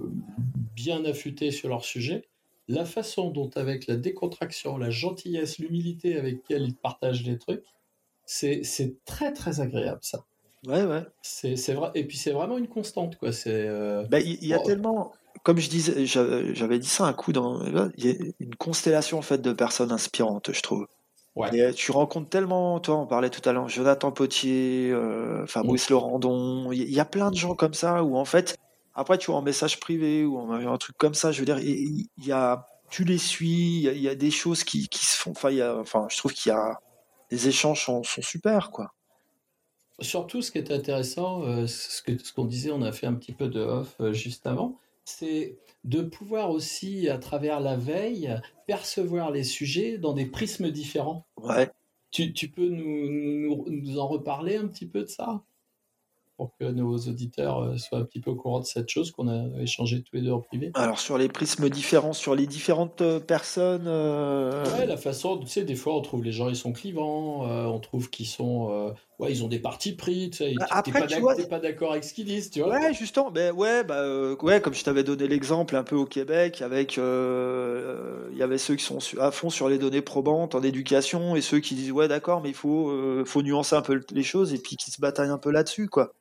[0.74, 2.24] bien affûtés sur leur sujet.
[2.68, 7.64] La façon dont, avec la décontraction, la gentillesse, l'humilité avec laquelle ils partagent les trucs,
[8.24, 8.62] c'est
[9.04, 10.24] très très agréable ça.
[10.66, 11.02] Ouais, ouais.
[11.22, 11.90] C'est vrai.
[11.94, 13.32] Et puis c'est vraiment une constante, quoi.
[13.32, 13.66] C'est.
[13.66, 15.12] Euh, bah, il y, a tellement
[15.42, 17.64] comme je disais, j'avais dit ça un coup dans,
[17.96, 20.86] il y a une constellation en fait de personnes inspirantes, je trouve.
[21.36, 21.72] Ouais.
[21.72, 25.92] tu rencontres tellement, toi, on parlait tout à l'heure, Jonathan Potier, euh, Fabrice mmh.
[25.92, 28.58] Laurendon, il y, a plein de gens comme ça où en fait,
[28.94, 31.58] après tu vois en message privé ou en, un truc comme ça, je veux dire,
[31.60, 35.32] il y, a, tu les suis, il y, a des choses qui, qui se font,
[35.32, 36.80] enfin, je trouve qu'il y a,
[37.30, 38.92] les échanges sont, sont super, quoi.
[40.00, 43.14] Surtout, ce qui est intéressant, euh, ce qu'on ce qu'on disait, on a fait un
[43.14, 44.78] petit peu de off euh, juste avant,
[45.18, 51.26] c'est de pouvoir aussi, à travers la veille, percevoir les sujets dans des prismes différents.
[51.36, 51.70] Ouais.
[52.10, 55.42] Tu, tu peux nous, nous, en reparler un petit peu de ça?
[56.40, 59.28] Pour que nos auditeurs euh, soient un petit peu au courant de cette chose qu'on
[59.28, 63.02] a échangé tous les deux en privé Alors sur les prismes différents, sur les différentes
[63.02, 63.84] euh, personnes.
[63.86, 67.42] Euh, ouais, la façon, tu sais, des fois on trouve les gens ils sont clivants,
[67.42, 71.20] on trouve qu'ils sont, ouais, ils ont des partis pris, tu sais, bah, Après, tu
[71.20, 74.02] pas, pas d'accord avec ce qu'ils disent, tu vois Ouais, justement, ben ouais, bah
[74.40, 78.76] ouais, comme je t'avais donné l'exemple un peu au Québec, avec, il y avait ceux
[78.76, 82.08] qui sont à fond sur les données probantes en éducation et ceux qui disent ouais
[82.08, 85.28] d'accord, mais il faut, faut nuancer un peu les choses et puis qui se bataillent
[85.28, 86.14] un peu là-dessus, quoi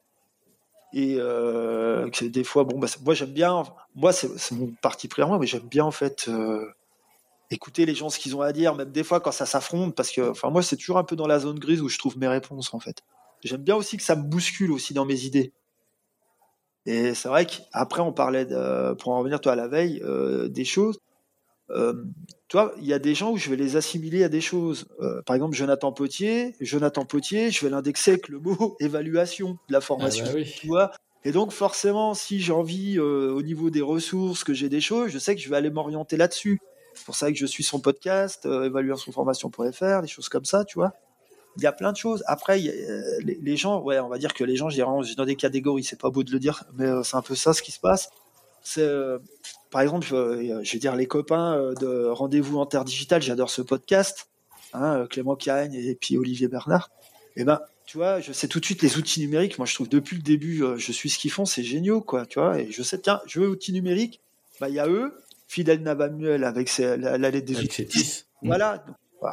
[0.93, 3.63] et euh, que des fois bon bah, moi j'aime bien
[3.95, 6.65] moi c'est mon parti pris mais j'aime bien en fait euh,
[7.51, 10.11] écouter les gens ce qu'ils ont à dire même des fois quand ça s'affronte parce
[10.11, 12.27] que enfin moi c'est toujours un peu dans la zone grise où je trouve mes
[12.27, 13.03] réponses en fait.
[13.43, 15.53] J'aime bien aussi que ça me bouscule aussi dans mes idées.
[16.85, 18.47] Et c'est vrai qu'après on parlait
[18.97, 20.99] pour en revenir toi à la veille euh, des choses
[21.71, 21.93] euh,
[22.47, 24.87] tu vois, il y a des gens où je vais les assimiler à des choses.
[25.01, 29.73] Euh, par exemple, Jonathan Potier, Jonathan Potier, je vais l'indexer avec le mot évaluation de
[29.73, 30.25] la formation.
[30.27, 30.91] Ah bah tu vois
[31.25, 35.11] et donc forcément, si j'ai envie euh, au niveau des ressources que j'ai des choses,
[35.11, 36.61] je sais que je vais aller m'orienter là-dessus.
[36.93, 40.93] C'est pour ça que je suis son podcast, évaluationformation.fr, des choses comme ça, tu vois.
[41.57, 42.23] Il y a plein de choses.
[42.25, 45.83] Après, les, gens, ouais, on va dire que les gens, je dirais, dans des catégories.
[45.83, 48.09] C'est pas beau de le dire, mais c'est un peu ça ce qui se passe.
[48.63, 48.87] C'est
[49.69, 53.49] par exemple, euh, je vais dire les copains euh, de Rendez-vous en Terre Digitale, j'adore
[53.49, 54.29] ce podcast,
[54.73, 56.89] hein, euh, Clément Cagne et puis Olivier Bernard.
[57.35, 59.57] Et eh ben, tu vois, je sais tout de suite les outils numériques.
[59.57, 62.39] Moi, je trouve depuis le début, je suis ce qu'ils font, c'est génial, quoi, tu
[62.39, 62.59] vois.
[62.59, 64.19] Et je sais, tiens, je veux outils numériques.
[64.59, 65.13] Bah, il y a eux,
[65.47, 68.25] Fidel Navamuel avec la, lettre des outils.
[68.41, 68.83] Voilà.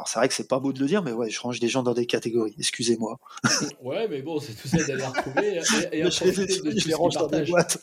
[0.05, 1.83] C'est vrai que c'est pas beau de le dire, mais ouais, je range des gens
[1.83, 2.55] dans des catégories.
[2.57, 3.17] Excusez-moi.
[3.81, 6.93] Ouais, mais bon, c'est tout ça d'aller retrouver et, et à je les, je les
[6.93, 7.77] range dans des boîtes.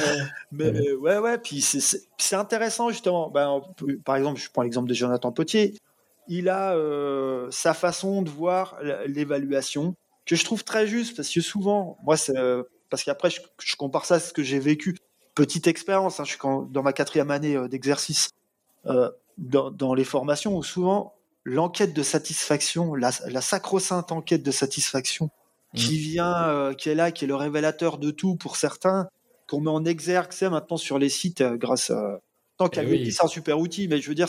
[0.52, 3.30] mais ouais, ouais, puis c'est intéressant justement.
[3.30, 3.62] Ben,
[4.04, 5.74] par exemple, je prends l'exemple de Jonathan Potier.
[6.28, 9.94] Il a euh, sa façon de voir l'évaluation
[10.26, 14.04] que je trouve très juste parce que souvent, moi, c'est euh, parce qu'après, je, compare
[14.04, 14.96] ça à ce que j'ai vécu.
[15.34, 16.38] Petite expérience, hein, je suis
[16.70, 18.30] dans ma quatrième année euh, d'exercice
[19.38, 21.14] dans, dans, les formations où souvent
[21.44, 25.30] l'enquête de satisfaction, la, la sacro-sainte enquête de satisfaction
[25.74, 25.98] qui mmh.
[25.98, 29.08] vient, qui est là, qui est le révélateur de tout pour certains,
[29.48, 32.20] qu'on met en exergue, c'est maintenant sur les sites euh, grâce à.
[32.56, 34.28] Tant eh qu'à c'est un super outil, mais je veux dire,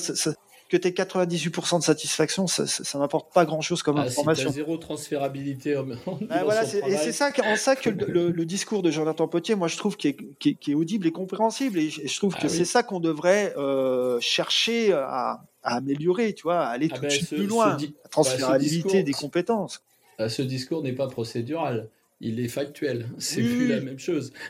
[0.76, 4.50] que tu aies 98% de satisfaction, ça, ça, n'apporte pas grand-chose comme ah, information.
[4.50, 5.76] Si zéro transférabilité.
[6.30, 9.78] Ah, voilà, et c'est ça, en ça que le, discours de Jonathan Potier, moi, je
[9.78, 13.54] trouve qui est, audible et compréhensible, et je, trouve ah que c'est ça qu'on devrait
[13.58, 17.76] euh, chercher à, améliorer, tu vois, à aller tout de ben, suite plus loin, la
[17.78, 19.82] bah, transférabilité des compétences.
[20.28, 21.90] Ce discours n'est pas procédural
[22.26, 23.08] il est factuel.
[23.20, 24.34] C'est plus la même chose.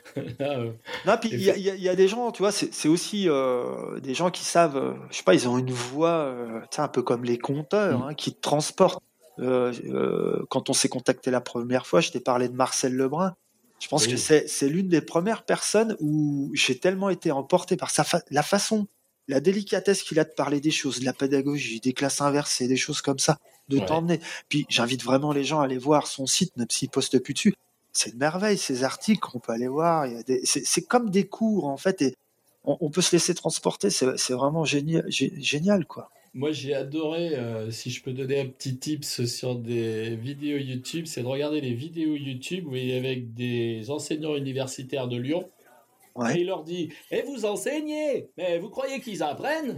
[0.41, 0.71] Euh,
[1.05, 4.31] non, puis il y, y, a des gens, tu vois, c'est aussi euh, des gens
[4.31, 6.35] qui savent, euh, je sais pas, ils ont une voix,
[6.77, 8.03] un peu comme les conteurs, mm.
[8.03, 9.03] hein, qui te transportent.
[9.37, 13.35] quand on s'est contacté la première fois, je t'ai parlé de Marcel Lebrun.
[13.79, 18.05] Je pense que c'est l'une des premières personnes où j'ai tellement été emporté par sa
[18.29, 18.87] la façon,
[19.27, 22.77] la délicatesse qu'il a de parler des choses, de la pédagogie, des classes inversées, des
[22.77, 23.37] choses comme ça
[23.69, 24.19] de t'emmener.
[24.49, 27.53] Puis j'invite vraiment les gens à aller voir son site, même s'il poste plus dessus.
[27.93, 30.05] C'est une merveille, ces articles, on peut aller voir.
[30.43, 32.15] C'est comme des cours, en fait, et
[32.65, 33.89] on, peut se laisser transporter.
[33.89, 36.09] C'est vraiment génial, génial, quoi.
[36.33, 41.05] Moi, j'ai adoré, euh, si je peux donner un petit tips sur des vidéos YouTube,
[41.05, 45.49] c'est de regarder les vidéos YouTube avec des enseignants universitaires de Lyon
[46.23, 49.77] et il leur dit Et vous enseignez Mais vous croyez qu'ils apprennent?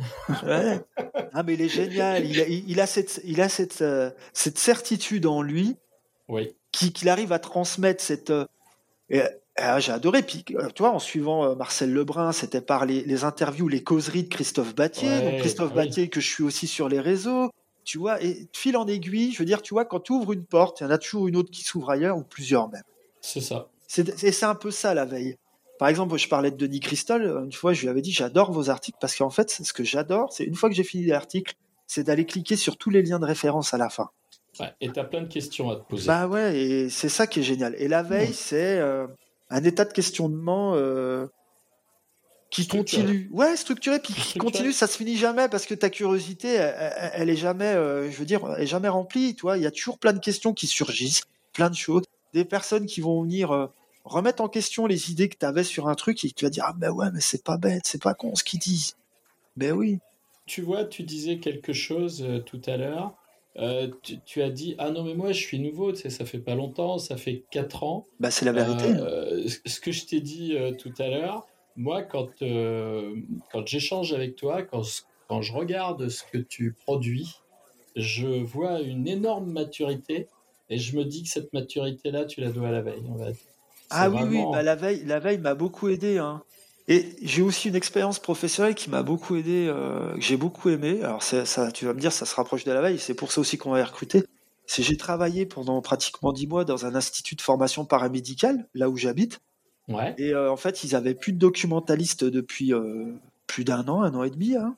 [1.33, 2.25] Ah, mais il est génial.
[2.25, 5.75] Il a, cette, il a cette, euh, cette certitude en lui
[6.29, 6.55] oui.
[6.71, 8.29] qu'il arrive à transmettre cette.
[8.31, 8.45] Euh,
[9.55, 10.23] ah, j'ai adoré.
[10.23, 14.29] Puis, euh, tu vois, en suivant Marcel Lebrun, c'était par les, interviews, les causeries de
[14.29, 15.21] Christophe Battier.
[15.21, 17.49] Donc, Christophe ah Battier, que je suis aussi sur les réseaux.
[17.83, 20.43] Tu vois, et fil en aiguille, je veux dire, tu vois, quand tu ouvres une
[20.43, 22.83] porte, il y en a toujours une autre qui s'ouvre ailleurs, ou plusieurs même.
[23.21, 23.69] C'est ça.
[23.87, 25.37] C'est un peu ça la veille.
[25.79, 28.69] Par exemple, je parlais de Denis Christol, une fois je lui avais dit j'adore vos
[28.69, 31.55] articles parce qu'en fait, ce que j'adore, c'est une fois que j'ai fini l'article,
[31.85, 34.09] c'est d'aller cliquer sur tous les liens de référence à la fin.
[34.59, 36.07] Ouais, et tu as plein de questions à te poser.
[36.07, 37.75] Bah ouais, et c'est ça qui est génial.
[37.77, 38.79] Et la veille, c'est.
[38.79, 39.07] Euh,
[39.49, 41.27] un état de questionnement euh,
[42.49, 43.29] qui continue.
[43.31, 46.49] Ouais, structuré, puis qui continue, ça se finit jamais parce que ta curiosité,
[47.13, 49.35] elle, est jamais, euh, je veux dire, elle est jamais remplie.
[49.35, 51.23] Tu vois, il y a toujours plein de questions qui surgissent,
[51.53, 52.03] plein de choses,
[52.33, 53.69] des personnes qui vont venir
[54.07, 56.65] remettre en question les idées que tu avais sur un truc et tu vas dire
[56.67, 58.95] ah ben ouais, mais c'est pas bête, c'est pas con ce qu'ils disent.
[59.55, 59.99] Ben oui.
[60.45, 63.13] Tu vois, tu disais quelque chose euh, tout à l'heure.
[64.25, 66.53] tu, as dit ah non mais moi je suis nouveau tu sais ça fait pas
[66.53, 68.93] longtemps ça fait 4 ans bah c'est la vérité
[69.65, 71.47] ce que je t'ai dit tout à l'heure
[71.77, 73.15] moi, quand, euh,
[73.51, 74.81] quand j'échange avec toi, quand,
[75.27, 77.35] quand je regarde ce que tu produis,
[77.95, 80.27] je vois une énorme maturité
[80.69, 83.03] et je me dis que cette maturité-là, tu la dois à la veille.
[83.89, 86.17] Ah oui, oui, bah, la veille, la veille m'a beaucoup aidé.
[86.17, 86.41] Hein.
[86.89, 91.01] Et j'ai aussi une expérience professionnelle qui m'a beaucoup aidé, euh, que j'ai beaucoup aimé.
[91.03, 92.97] Alors ça, tu vas me dire, ça se rapproche de la veille.
[92.97, 94.23] C'est pour ça aussi qu'on va recruter.
[94.65, 98.97] C'est j'ai travaillé pendant pratiquement dix mois dans un institut de formation paramédicale, là où
[98.97, 99.39] j'habite.
[100.17, 103.13] Et euh, en fait, ils avaient plus de documentalistes depuis euh,
[103.47, 104.55] plus d'un an, un an et demi.
[104.55, 104.75] Hein.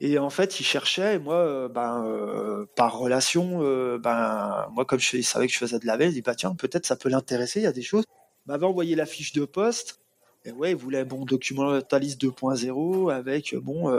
[0.00, 3.60] Et en fait, ils cherchaient, et moi, ben, par relation,
[3.98, 6.54] ben, moi, comme je savais que je faisais de la veille, je dis, bah, tiens,
[6.54, 8.04] peut-être ça peut l'intéresser, il y a des choses.
[8.46, 10.00] Ils m'avaient envoyé la fiche de poste.
[10.46, 13.90] Et ouais, ils voulaient bon documentaliste 2.0 avec bon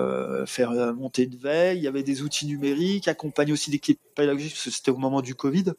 [0.46, 1.80] faire monter une veille.
[1.80, 5.22] Il y avait des outils numériques, accompagner aussi l'équipe pédagogique parce que c'était au moment
[5.22, 5.74] du Covid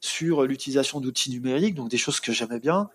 [0.00, 2.88] sur l'utilisation d'outils numériques, donc des choses que j'aimais bien.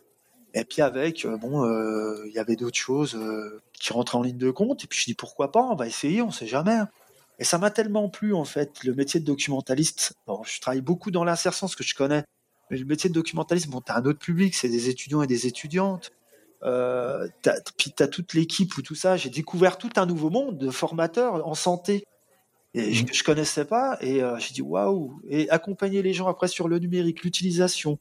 [0.53, 4.21] Et puis avec, euh, bon, euh, il y avait d'autres choses euh, qui rentraient en
[4.21, 4.83] ligne de compte.
[4.83, 6.77] Et puis je dis pourquoi pas, on va essayer, on sait jamais.
[7.39, 10.13] Et ça m'a tellement plu en fait, le métier de documentaliste.
[10.27, 12.23] Bon, je travaille beaucoup dans l'insertion, ce que je connais.
[12.71, 15.45] Mais le métier de documentaliste, bon, t'as un autre public, c'est des étudiants et des
[15.45, 16.11] étudiantes.
[16.63, 19.17] Euh, as, puis t'as toute l'équipe ou tout ça.
[19.17, 22.05] J'ai découvert tout un nouveau monde de formateurs en santé
[22.73, 23.13] et je, mmh.
[23.13, 23.99] je connaissais pas.
[24.01, 25.21] Et j'ai dit waouh.
[25.29, 27.99] Et accompagner les gens après sur le numérique, l'utilisation,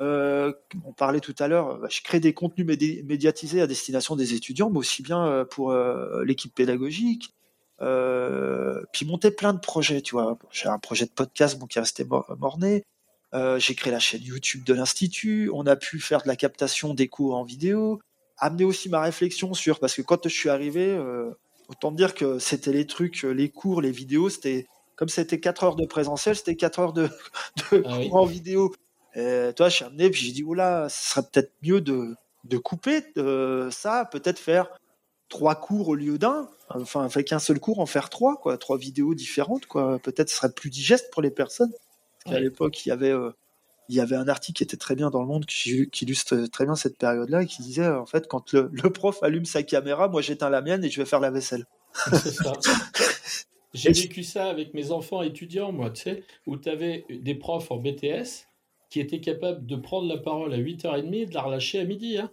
[0.00, 0.52] euh,
[0.84, 2.66] on parlait tout à l'heure, bah, je crée des contenus
[3.04, 7.34] médiatisés à destination des étudiants, mais aussi bien euh, pour euh, l'équipe pédagogique.
[8.92, 10.38] puis monter plein de projets, tu vois.
[10.50, 12.04] J'ai un projet de podcast bon, qui est resté
[12.38, 12.84] morné.
[13.32, 15.50] J'ai créé la chaîne YouTube de l'Institut.
[15.52, 18.00] On a pu faire de la captation des cours en vidéo.
[18.38, 20.98] Amener aussi ma réflexion sur, parce que quand je suis arrivé,
[21.68, 24.66] autant dire que c'était les trucs, les cours, les vidéos, c'était
[24.96, 27.08] comme c'était 4 heures de présentiel, c'était 4 heures de,
[27.72, 28.74] ah cours en vidéo.
[29.14, 32.58] Et toi, je suis amené, puis j'ai dit, oula, ce serait peut-être mieux de, de
[32.58, 34.68] couper euh, ça, peut-être faire
[35.28, 38.78] trois cours au lieu d'un, enfin, avec un seul cours, en faire trois, quoi, trois
[38.78, 39.98] vidéos différentes, quoi.
[39.98, 41.72] Peut-être ce serait plus digeste pour les personnes.
[42.28, 43.30] Qu'à l'époque, il y avait, euh,
[43.88, 46.46] il y avait un article qui était très bien dans le monde, qui, qui illustre
[46.46, 49.62] très bien cette période-là, et qui disait, en fait, quand le, le, prof allume sa
[49.62, 51.64] caméra, moi j'éteins la mienne et je vais faire la vaisselle.
[52.12, 52.52] C'est ça.
[53.74, 57.70] J'ai vécu ça avec mes enfants étudiants, moi, tu sais, où tu avais des profs
[57.70, 58.46] en BTS
[58.90, 62.18] qui était capable de prendre la parole à 8h30 et de la relâcher à midi.
[62.18, 62.30] Hein.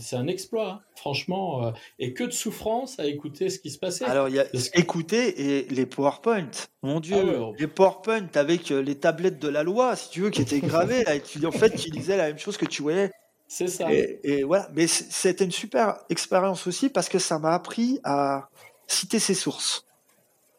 [0.00, 0.80] C'est un exploit, hein.
[0.96, 1.66] franchement.
[1.66, 4.04] Euh, et que de souffrance à écouter ce qui se passait.
[4.04, 6.50] Alors, il y a écouter et les PowerPoint.
[6.82, 10.30] Mon Dieu, ah les PowerPoint avec euh, les tablettes de la loi, si tu veux,
[10.30, 11.04] qui étaient gravées.
[11.04, 13.10] là, et tu, en fait, tu disais la même chose que tu voyais.
[13.48, 13.88] C'est ça.
[13.92, 14.68] Et, voilà.
[14.74, 18.48] Mais c'était une super expérience aussi parce que ça m'a appris à
[18.86, 19.86] citer ses sources.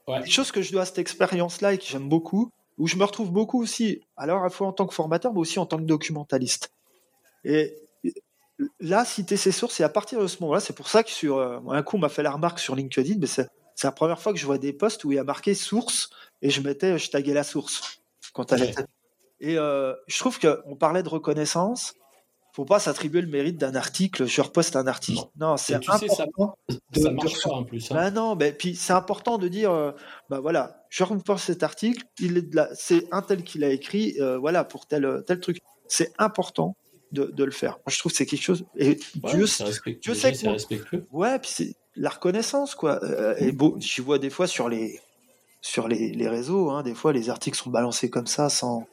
[0.07, 0.19] Ouais.
[0.19, 3.03] Une chose que je dois à cette expérience-là et que j'aime beaucoup, où je me
[3.03, 5.77] retrouve beaucoup aussi, alors à la fois en tant que formateur, mais aussi en tant
[5.77, 6.71] que documentaliste.
[7.43, 7.75] Et
[8.79, 11.37] là, citer ces sources, et à partir de ce moment-là, c'est pour ça que sur
[11.37, 13.47] euh, un coup, on m'a fait la remarque sur LinkedIn, mais c'est
[13.83, 16.09] la première fois que je vois des posts où il y a marqué source,
[16.41, 18.01] et je mettais, je taguais la source
[18.33, 18.85] quand elle était.
[19.39, 21.93] Et euh, je trouve qu'on parlait de reconnaissance,
[22.53, 24.25] faut pas s'attribuer le mérite d'un article.
[24.25, 25.25] Je reposte un article.
[25.37, 26.55] Non, c'est important.
[26.69, 27.91] Sais, ça, marche pas en plus.
[27.91, 27.95] Hein.
[27.95, 29.91] Bah non, mais puis c'est important de dire, euh,
[30.29, 32.05] bah voilà, je reposte cet article.
[32.19, 35.57] Il est c'est un tel qui l'a écrit, euh, voilà pour tel tel truc.
[35.89, 36.77] C'est important
[37.11, 37.71] de, de, le faire.
[37.71, 38.65] Moi, je trouve que c'est quelque chose.
[38.77, 39.45] Et Dieu,
[40.01, 41.03] Dieu sait que.
[41.11, 43.03] Ouais, puis c'est la reconnaissance quoi.
[43.03, 44.99] Euh, et bon, je vois des fois sur les
[45.61, 48.87] sur les, les réseaux, hein, des fois les articles sont balancés comme ça sans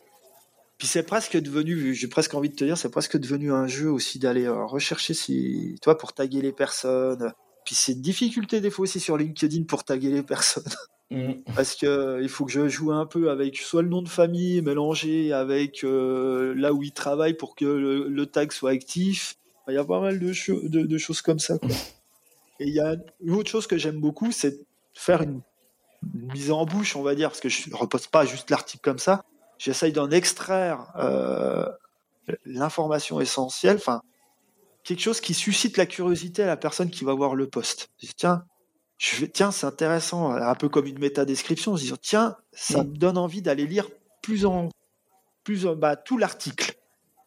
[0.82, 3.88] puis c'est presque devenu, j'ai presque envie de te dire, c'est presque devenu un jeu
[3.88, 7.32] aussi d'aller euh, rechercher si, toi, pour taguer les personnes.
[7.64, 10.64] Puis c'est une difficulté des fois aussi sur LinkedIn pour taguer les personnes.
[11.12, 11.42] Mm.
[11.54, 14.62] Parce que il faut que je joue un peu avec soit le nom de famille
[14.62, 19.36] mélangé avec euh, là où il travaille pour que le, tag soit actif.
[19.68, 21.54] Il y a pas mal de, de, choses comme ça.
[22.58, 24.58] Et il y a une autre chose que j'aime beaucoup, c'est
[24.92, 25.40] faire une,
[26.14, 28.98] mise en bouche, on va dire, parce que je ne repose pas juste l'article comme
[28.98, 29.24] ça
[29.62, 31.68] j'essaye d'en extraire euh,
[32.44, 34.02] l'information essentielle, enfin
[34.82, 37.90] quelque chose qui suscite la curiosité à la personne qui va voir le poste.
[38.16, 38.44] Tiens,
[39.03, 42.88] je vais, tiens, c'est intéressant, un peu comme une métadescription, se dire tiens, ça mm.
[42.90, 43.88] me donne envie d'aller lire
[44.22, 44.68] plus en
[45.42, 46.74] plus bah, tout l'article.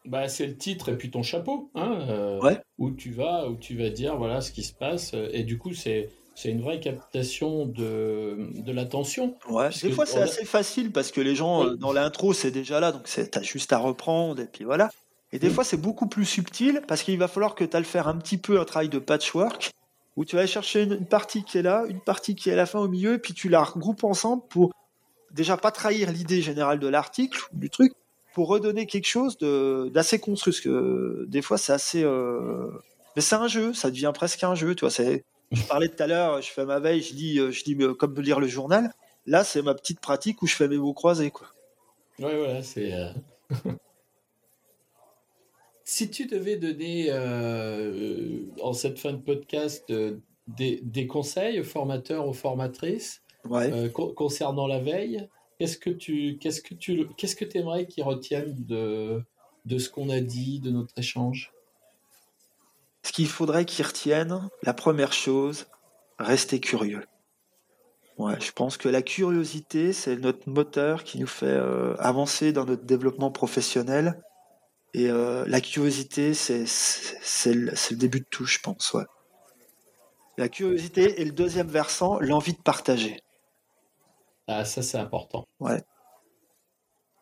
[0.06, 2.62] bah, c'est le titre et puis ton chapeau, hein, euh, Ouais.
[2.78, 5.14] où tu vas, où tu vas dire voilà ce qui se passe.
[5.34, 9.36] Et du coup, c'est c'est une vraie captation de, de l'attention.
[9.50, 11.68] Ouais, des fois c'est a- assez facile parce que les gens Oui.
[11.72, 14.92] euh, dans l'intro c'est déjà là, donc c'est- t'as juste à reprendre et puis voilà.
[15.34, 15.54] Et des Mm.
[15.54, 18.38] fois c'est beaucoup plus subtil parce qu'il va falloir que tu le faire un petit
[18.38, 19.72] peu un travail de patchwork
[20.16, 22.66] où tu vas chercher une, partie qui est là, une partie qui est à la
[22.66, 24.72] fin au milieu, et puis tu la regroupes ensemble pour
[25.32, 27.94] déjà pas trahir l'idée générale de l'article ou du truc,
[28.34, 30.54] pour redonner quelque chose d'assez construit.
[30.54, 32.70] Parce que des fois c'est assez, euh,
[33.16, 35.06] mais c'est un jeu, ça devient presque un jeu, tu vois.
[35.52, 37.94] Je parlais tout à l'heure, je fais ma veille, je lis, euh, je lis euh,
[37.94, 38.92] comme lire le journal.
[39.28, 41.48] Là, c'est ma petite pratique où je fais mes mots croisés, quoi.
[42.20, 42.94] Ouais, voilà, c'est.
[45.86, 50.18] si tu devais donner euh, en cette fin de podcast euh,
[50.48, 53.72] des, des conseils aux formateurs, aux formatrices Ouais.
[53.72, 55.30] euh, con- concernant la veille,
[55.60, 59.22] qu'est-ce que tu qu'est-ce que tu qu'est-ce que aimerais qu'ils retiennent de
[59.66, 61.54] de ce qu'on a dit, de notre échange?
[63.04, 65.68] Ce qu'il faudrait qu'ils retiennent, la première chose,
[66.18, 67.04] rester curieux.
[68.18, 72.66] Ouais, je pense que la curiosité, c'est notre moteur qui nous fait euh, avancer dans
[72.66, 74.24] notre développement professionnel.
[74.96, 76.64] Et euh, la curiosité, c'est
[77.54, 78.94] le, début de tout, je pense.
[78.94, 79.04] Ouais.
[80.38, 83.20] La curiosité et le deuxième versant, l'envie de partager.
[84.48, 85.44] Ah, ça c'est important.
[85.60, 85.84] Ouais.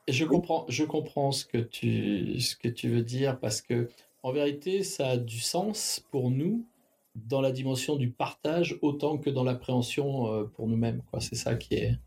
[0.05, 3.89] Et je comprends, je comprends ce que tu, ce que tu veux dire parce que
[4.21, 6.67] en vérité, ça a du sens pour nous
[7.15, 11.01] dans la dimension du partage autant que dans l'appréhension euh, pour nous-mêmes.
[11.19, 11.97] C'est ça qui est,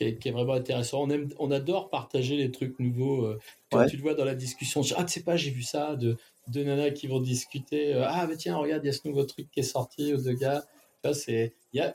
[0.00, 1.02] qui est, qui est vraiment intéressant.
[1.02, 3.26] On aime, on adore partager les trucs nouveaux.
[3.26, 3.38] euh,
[3.70, 3.86] Comme Ouais.
[3.86, 6.16] tu le vois dans la discussion, ah tu sais pas, j'ai vu ça de
[6.48, 7.94] deux nanas qui vont discuter.
[7.94, 10.16] euh, ah mais tiens, regarde, il y a ce nouveau truc qui est sorti ou
[10.22, 10.64] deux gars.
[11.12, 11.92] C'est, il y a,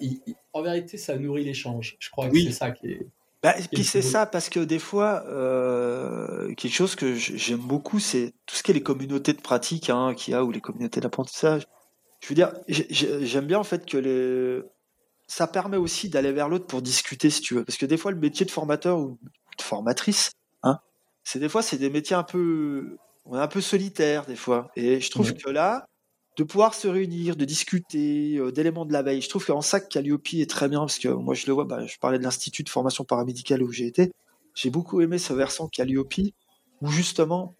[0.53, 1.95] en vérité, ça nourrit l'échange.
[1.99, 2.45] Je crois que Oui.
[2.45, 3.07] c'est ça qui est.
[3.43, 7.99] Bah, et puis c'est ça, parce que des fois, euh, quelque chose que j'aime beaucoup,
[7.99, 10.61] c'est tout ce qui est les communautés de pratique hein, qu'il y a ou les
[10.61, 11.67] communautés d'apprentissage.
[12.21, 14.63] Je veux dire, j'ai- j'ai- j'aime bien en fait que les...
[15.27, 17.65] ça permet aussi d'aller vers l'autre pour discuter, si tu veux.
[17.65, 19.17] Parce que des fois, le métier de formateur ou
[19.57, 20.31] de formatrice,
[20.63, 20.79] hein,
[21.23, 24.69] c'est des fois, c'est des métiers un peu, on est un peu solitaires des fois.
[24.75, 25.85] Et je trouve que là,
[26.37, 29.21] de pouvoir se réunir, de discuter euh, d'éléments de la veille.
[29.21, 31.65] Je trouve qu'en ça, Calliope est très bien parce que moi, je le vois.
[31.65, 34.11] Bah, je parlais de l'institut de formation paramédicale où j'ai été.
[34.53, 36.13] J'ai beaucoup aimé ce versant Calliope
[36.81, 37.55] où justement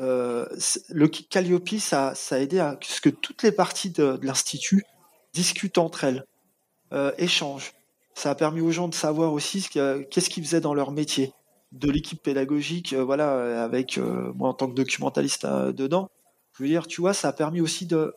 [0.00, 0.46] euh,
[0.88, 4.84] le Calliope, ça, ça a aidé à ce que toutes les parties de, de l'institut
[5.32, 6.24] discutent entre elles,
[6.92, 7.72] euh, échangent.
[8.14, 10.90] Ça a permis aux gens de savoir aussi ce que- qu'est-ce qu'ils faisaient dans leur
[10.90, 11.32] métier,
[11.72, 16.10] de l'équipe pédagogique, euh, voilà, euh, avec euh, moi en tant que documentaliste dedans.
[16.54, 18.14] Je veux dire, tu vois, ça a permis aussi de,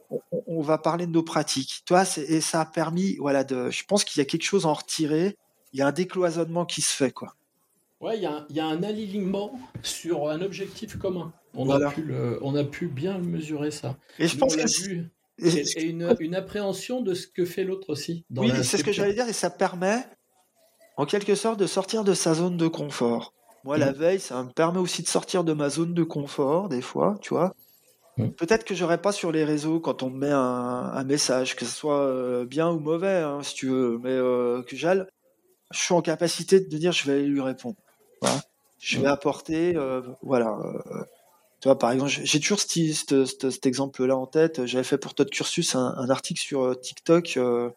[0.48, 3.70] on, va parler de nos pratiques, tu vois, c'est- et ça a permis, voilà, de,
[3.70, 5.38] je pense qu'il y a quelque chose à en retirer.
[5.74, 7.36] Il y a un décloisonnement qui se fait, quoi.
[8.00, 11.32] Ouais, il y, a un- il y a un alignement sur un objectif commun.
[11.54, 11.90] On, Voilà.
[11.90, 13.96] a, pu le- on a pu bien mesurer, ça.
[14.18, 15.08] Et je pense que vu.
[15.42, 18.26] Et- une, une appréhension de ce que fait l'autre aussi.
[18.30, 20.06] dans Oui, c'est ce que j'allais dire, et ça permet,
[20.98, 23.34] en quelque sorte, de sortir de sa zone de confort.
[23.64, 23.98] Moi, la Mhm.
[23.98, 27.34] veille, ça me permet aussi de sortir de ma zone de confort, des fois, tu
[27.34, 27.54] vois.
[28.18, 28.34] Mhm.
[28.34, 31.66] Peut-être que j'aurais pas sur les réseaux quand on me met un, un message, que
[31.66, 35.04] ce soit euh, bien ou mauvais, hein, si tu veux, mais euh, que j'aille,
[35.72, 37.76] je suis en capacité de dire, je vais aller lui répondre.
[38.22, 38.42] Voilà.
[38.80, 39.12] Je vais Mhm.
[39.14, 40.58] apporter, euh, voilà.
[41.62, 44.66] Tu vois, par exemple, j'ai toujours cet, exemple-là en tête.
[44.66, 47.38] J'avais fait pour Todd Cursus un, un article sur euh, TikTok.
[47.38, 47.70] euh,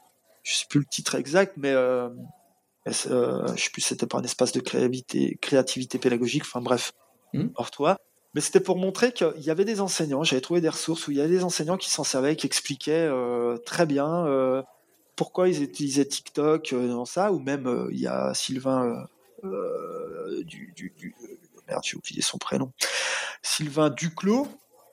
[0.42, 2.08] je sais plus le titre exact, mais euh,
[3.06, 3.82] euh, je sais plus.
[3.82, 6.44] C'était pas un espace de créativité, créativité pédagogique.
[6.44, 6.92] Enfin bref,
[7.34, 7.50] Mhm.
[7.56, 7.98] hors toi.
[8.34, 10.24] Mais c'était pour montrer qu'il y avait des enseignants.
[10.24, 13.06] J'avais trouvé des ressources où il y avait des enseignants qui s'en servaient, qui expliquaient
[13.10, 14.62] euh, très bien euh,
[15.14, 17.32] pourquoi ils utilisaient TikTok dans ça.
[17.32, 19.06] Ou même il y a Sylvain
[19.44, 21.14] euh, du, du, du-
[21.68, 22.72] merde, j'ai oublié son prénom.
[23.42, 24.48] Sylvain Duclos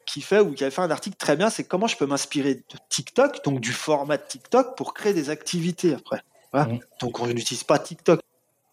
[0.06, 2.56] qui fait ou qui avait fait un article très bien, c'est comment je peux m'inspirer
[2.56, 6.22] de TikTok, donc du format de TikTok pour créer des activités après.
[6.52, 6.68] Voilà.
[6.74, 6.80] Mhm.
[7.00, 8.20] Donc on n'utilise pas TikTok.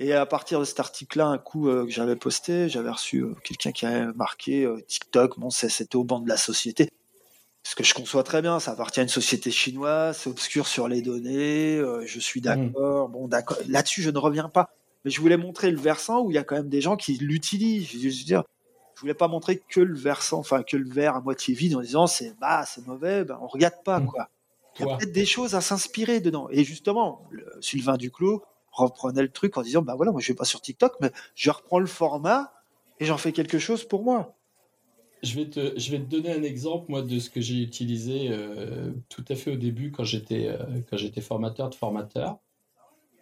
[0.01, 3.35] Et à partir de cet article-là, un coup euh, que j'avais posté, j'avais reçu euh,
[3.45, 6.89] quelqu'un qui avait marqué euh, TikTok, bon, c'est- c'était au banc de la société.
[7.65, 10.89] Ce que je conçois très bien, ça appartient à une société chinoise, c'est obscur sur
[10.89, 14.71] les données, je suis d'accord, bon d'accord, là-dessus je ne reviens pas.
[15.05, 17.17] Mais je voulais montrer le versant où il y a quand même des gens qui
[17.19, 17.89] l'utilisent.
[17.91, 18.43] Je veux dire,
[18.97, 21.81] je voulais pas montrer que le versant, enfin que le verre à moitié vide en
[21.81, 24.07] disant c'est bah c'est mauvais, ben on regarde pas Mm.
[24.07, 24.29] quoi.
[24.79, 26.49] Il y a peut-être des choses à s'inspirer dedans.
[26.51, 30.37] Et justement, le- Sylvain Duclos reprenait le truc en disant bah voilà, moi je vais
[30.37, 32.53] pas sur TikTok, mais je reprends le format
[33.01, 34.35] et j'en fais quelque chose pour moi.
[35.25, 38.29] Je vais, te, je vais te donner un exemple, moi, de ce que j'ai utilisé
[38.31, 42.39] euh, tout à fait au début quand j'étais euh, quand j'étais formateur de formateurs.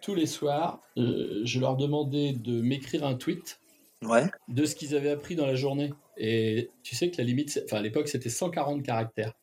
[0.01, 3.59] Tous les soirs, euh, je leur demandais de m'écrire un tweet
[4.03, 4.29] Ouais.
[4.47, 5.91] de ce qu'ils avaient appris dans la journée.
[6.17, 9.33] Et tu sais que la limite, enfin à l'époque, c'était 140 caractères.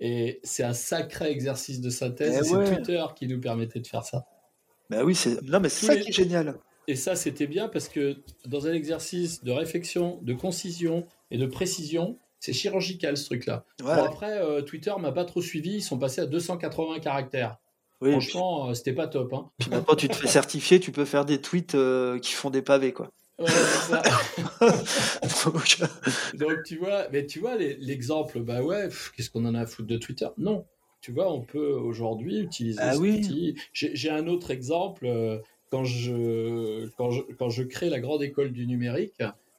[0.00, 2.34] Et c'est un sacré exercice de synthèse.
[2.36, 2.74] Eh et c'est ouais.
[2.76, 4.24] Twitter qui nous permettait de faire ça.
[4.88, 5.42] Bah oui, c'est.
[5.42, 6.58] Non, mais c'est Tous ça les- qui est génial.
[6.88, 11.46] Et ça, c'était bien parce que dans un exercice de réflexion, de concision et de
[11.46, 13.64] précision, c'est chirurgical ce truc-là.
[13.82, 13.94] Ouais.
[13.94, 15.74] Bon, après, euh, Twitter m'a pas trop suivi.
[15.76, 17.58] Ils sont passés à 280 caractères.
[18.00, 19.32] Oui, et puis, Franchement, euh, c'était pas top.
[19.34, 19.50] Hein.
[19.58, 22.62] puis maintenant, tu te fais certifier, tu peux faire des tweets euh, qui font des
[22.62, 23.10] pavés, quoi.
[23.38, 24.02] Ouais, ça.
[25.44, 25.78] Donc,
[26.34, 29.88] Donc tu vois, mais tu vois l'exemple, bah ouais, qu'est-ce qu'on en a à foutre
[29.88, 30.26] de Twitter?
[30.38, 30.66] Non,
[31.00, 33.18] tu vois, on peut aujourd'hui utiliser Ah oui.
[33.18, 33.56] outil.
[33.72, 35.38] J'ai un autre exemple euh,
[35.70, 39.14] quand je quand je quand je crée la grande école du numérique,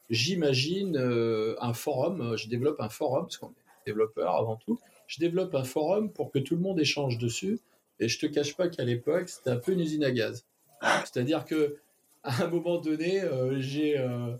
[0.10, 2.22] j'imagine euh, un forum.
[2.22, 4.80] euh, Je développe un forum parce qu'on est développeur avant tout.
[5.08, 7.60] Je développe un forum pour que tout le monde échange dessus.
[8.02, 10.46] Et je te cache pas qu'à l'époque, c'était un peu une usine à gaz.
[10.82, 11.78] C'est-à-dire que
[12.24, 14.36] à un moment donné, euh, j'ai euh,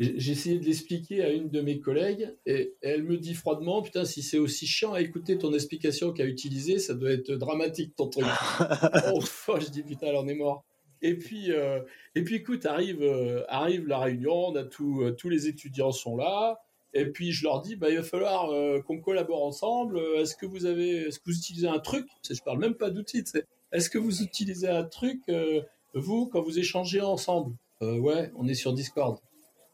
[0.00, 4.04] j'ai essayé de l'expliquer à une de mes collègues et elle me dit froidement Putain,
[4.04, 8.08] si c'est aussi chiant à écouter ton explication qu'à utiliser, ça doit être dramatique ton
[8.08, 8.24] truc.
[9.12, 9.20] oh,
[9.60, 10.64] je dis Putain, elle en est mort.
[11.02, 11.80] Et puis, euh,
[12.14, 16.16] et puis écoute, arrive, euh, arrive la réunion, on a tout, tous les étudiants sont
[16.16, 16.63] là.
[16.96, 19.98] Et puis je leur dis, bah, il va falloir euh, qu'on collabore ensemble.
[20.16, 22.06] Est-ce que vous avez, est-ce que vous utilisez un truc?
[22.30, 23.24] Je parle même pas d'outils.
[23.72, 25.62] Est-ce que vous utilisez un truc euh,
[25.94, 27.56] vous quand vous échangez ensemble?
[27.82, 29.18] Euh, Ouais, on est sur Discord.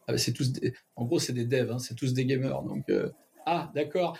[0.09, 2.63] Ah, bah, c'est tous, des- en gros, c'est des devs, hein, c'est tous des gamers.
[2.63, 3.11] Donc, euh,
[3.47, 4.17] ah, d'accord.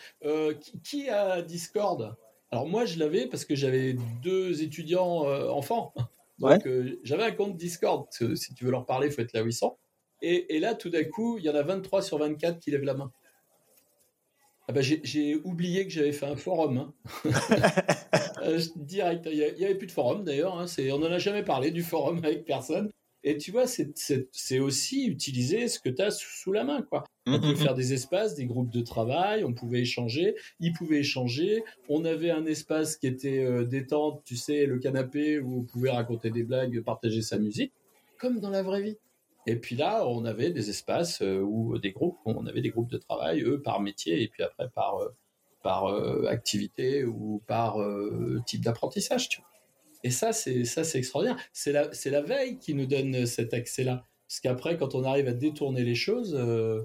[0.61, 2.15] Qui, qui a Discord?
[2.51, 5.95] Alors moi, je l'avais parce que j'avais deux étudiants enfants.
[6.39, 6.69] Donc,
[7.05, 8.07] j'avais un compte Discord.
[8.35, 9.77] Si tu veux leur parler, il faut être là où ils sont.
[10.23, 12.85] Et, et là, tout d'un coup, il y en a 23 sur 24 qui lèvent
[12.85, 13.11] la main.
[14.69, 16.79] Ah bah, j'ai, oublié que j'avais fait un forum.
[16.79, 16.95] hein.
[18.43, 20.59] Euh, direct, il n'y avait plus de forum d'ailleurs.
[20.59, 22.91] hein, on n'en a jamais parlé du forum avec personne.
[23.23, 26.81] Et tu vois, c'est, aussi utiliser ce que tu as sous, sous la main.
[26.81, 27.05] Quoi.
[27.27, 27.41] On Mhm.
[27.41, 31.63] pouvait faire des espaces, des groupes de travail, on pouvait échanger, ils pouvaient échanger.
[31.91, 35.91] On avait un espace qui était euh, détente, tu sais, le canapé où on pouvait
[35.91, 37.73] raconter des blagues, partager sa musique,
[38.19, 38.97] comme dans la vraie vie.
[39.47, 42.91] Et puis là, on avait des espaces euh, où des groupes, on avait des groupes
[42.91, 45.09] de travail, eux par métier et puis après par euh,
[45.63, 49.29] par euh, activité ou par euh, type d'apprentissage.
[49.29, 49.51] Tu vois.
[50.03, 51.39] Et ça, c'est ça, c'est extraordinaire.
[51.53, 54.05] C'est la c'est la veille qui nous donne cet accès-là.
[54.29, 56.83] Parce qu'après, quand on arrive à détourner les choses, euh,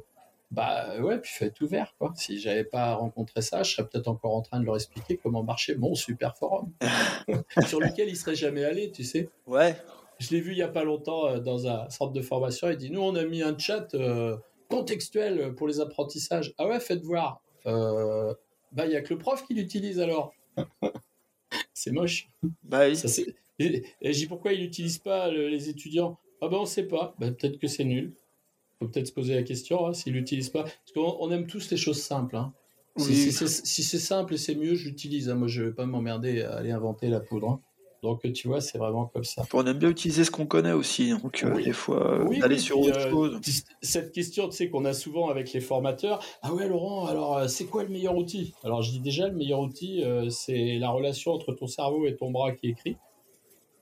[0.51, 1.93] bah ouais, puis faut être ouvert.
[1.97, 2.11] Quoi.
[2.15, 5.43] Si j'avais pas rencontré ça, je serais peut-être encore en train de leur expliquer comment
[5.43, 6.71] marchait mon super forum,
[7.67, 9.29] sur lequel ils seraient jamais allés, tu sais.
[9.45, 9.75] Ouais.
[10.19, 12.69] Je l'ai vu il y a pas longtemps euh, dans un centre de formation.
[12.69, 14.37] Il dit Nous, on a mis un chat euh,
[14.69, 16.53] contextuel pour les apprentissages.
[16.57, 17.41] Ah ouais, faites voir.
[17.65, 18.33] Euh,
[18.71, 20.33] bah, il y a que le prof qui l'utilise alors.
[21.73, 22.29] c'est moche.
[22.63, 22.95] Bah oui.
[22.95, 23.07] Ça,
[23.59, 26.17] et, et je dis Pourquoi ils l'utilisent pas, le- les étudiants?
[26.41, 27.15] Ah ben, on sait pas.
[27.19, 28.13] Bah, peut-être que c'est nul.
[28.79, 30.63] Faut peut-être se poser la question hein, s'ils l'utilisent pas.
[30.63, 32.35] Parce qu'on on aime tous les choses simples.
[32.35, 32.53] hein.
[32.97, 33.15] Si, Oui.
[33.15, 35.29] si c'est si c'est simple et c'est mieux, je l'utilise.
[35.29, 35.35] hein.
[35.35, 37.61] Moi, je vais pas m'emmerder à aller inventer la poudre.
[38.05, 39.43] Donc, tu vois, c'est vraiment comme ça.
[39.51, 41.09] On aime bien utiliser ce qu'on connaît aussi.
[41.09, 43.41] Donc, euh, des fois, euh, Oui, d'aller oui, sur autre euh, chose.
[43.81, 46.23] Cette question, tu sais, qu'on a souvent avec les formateurs.
[46.43, 48.53] Ah ouais, Laurent, alors c'est quoi le meilleur outil?
[48.63, 52.15] Alors je dis déjà, le meilleur outil, euh, c'est la relation entre ton cerveau et
[52.15, 52.95] ton bras qui écrit.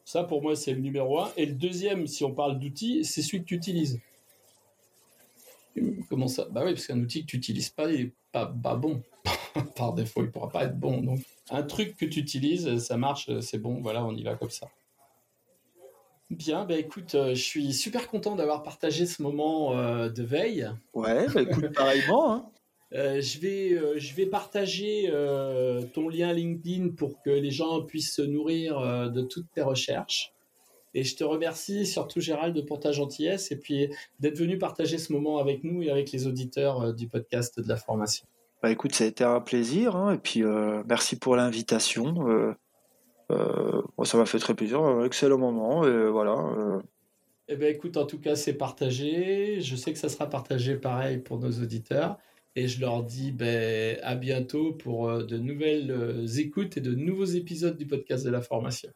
[0.05, 1.30] Ça, pour moi, c'est le numéro un.
[1.36, 3.99] Et le deuxième, si on parle d'outil, c'est celui que tu utilises.
[5.78, 6.47] Hum, Comment ça?
[6.49, 9.01] Bah oui, parce qu'un outil que tu n'utilises pas, il n'est pas, pas bon.
[9.75, 11.01] Par défaut, il ne pourra pas être bon.
[11.01, 14.49] Donc, un truc que tu utilises, ça marche, c'est bon, voilà, on y va comme
[14.49, 14.67] ça.
[16.33, 20.67] Bien, bah écoute, euh, je suis super content d'avoir partagé ce moment euh, de veille.
[20.93, 22.33] Ouais, bah écoute, pareillement.
[22.33, 22.49] Hein.
[22.95, 25.11] Euh, je, vais, je vais partager
[25.95, 30.31] ton lien LinkedIn pour que les gens puissent se nourrir de toutes tes recherches.
[30.93, 33.89] Et je te remercie surtout Gérald pour ta gentillesse et puis
[34.19, 37.77] d'être venu partager ce moment avec nous et avec les auditeurs du podcast de la
[37.77, 38.27] formation.
[38.64, 39.97] Bah écoute, ça a été un plaisir.
[39.97, 42.30] hein, et puis, euh, merci pour l'invitation.
[42.30, 42.53] Euh,
[43.30, 45.03] euh, ça m'a fait très plaisir.
[45.03, 45.86] Excellent moment.
[45.86, 46.82] Et voilà.
[47.49, 49.59] Eh bien écoute, en tout cas c'est partagé.
[49.59, 52.18] Je sais que ça sera partagé pareil pour nos auditeurs.
[52.55, 57.76] Et je leur dis ben, à bientôt pour de nouvelles écoutes et de nouveaux épisodes
[57.76, 58.89] du podcast de la formation.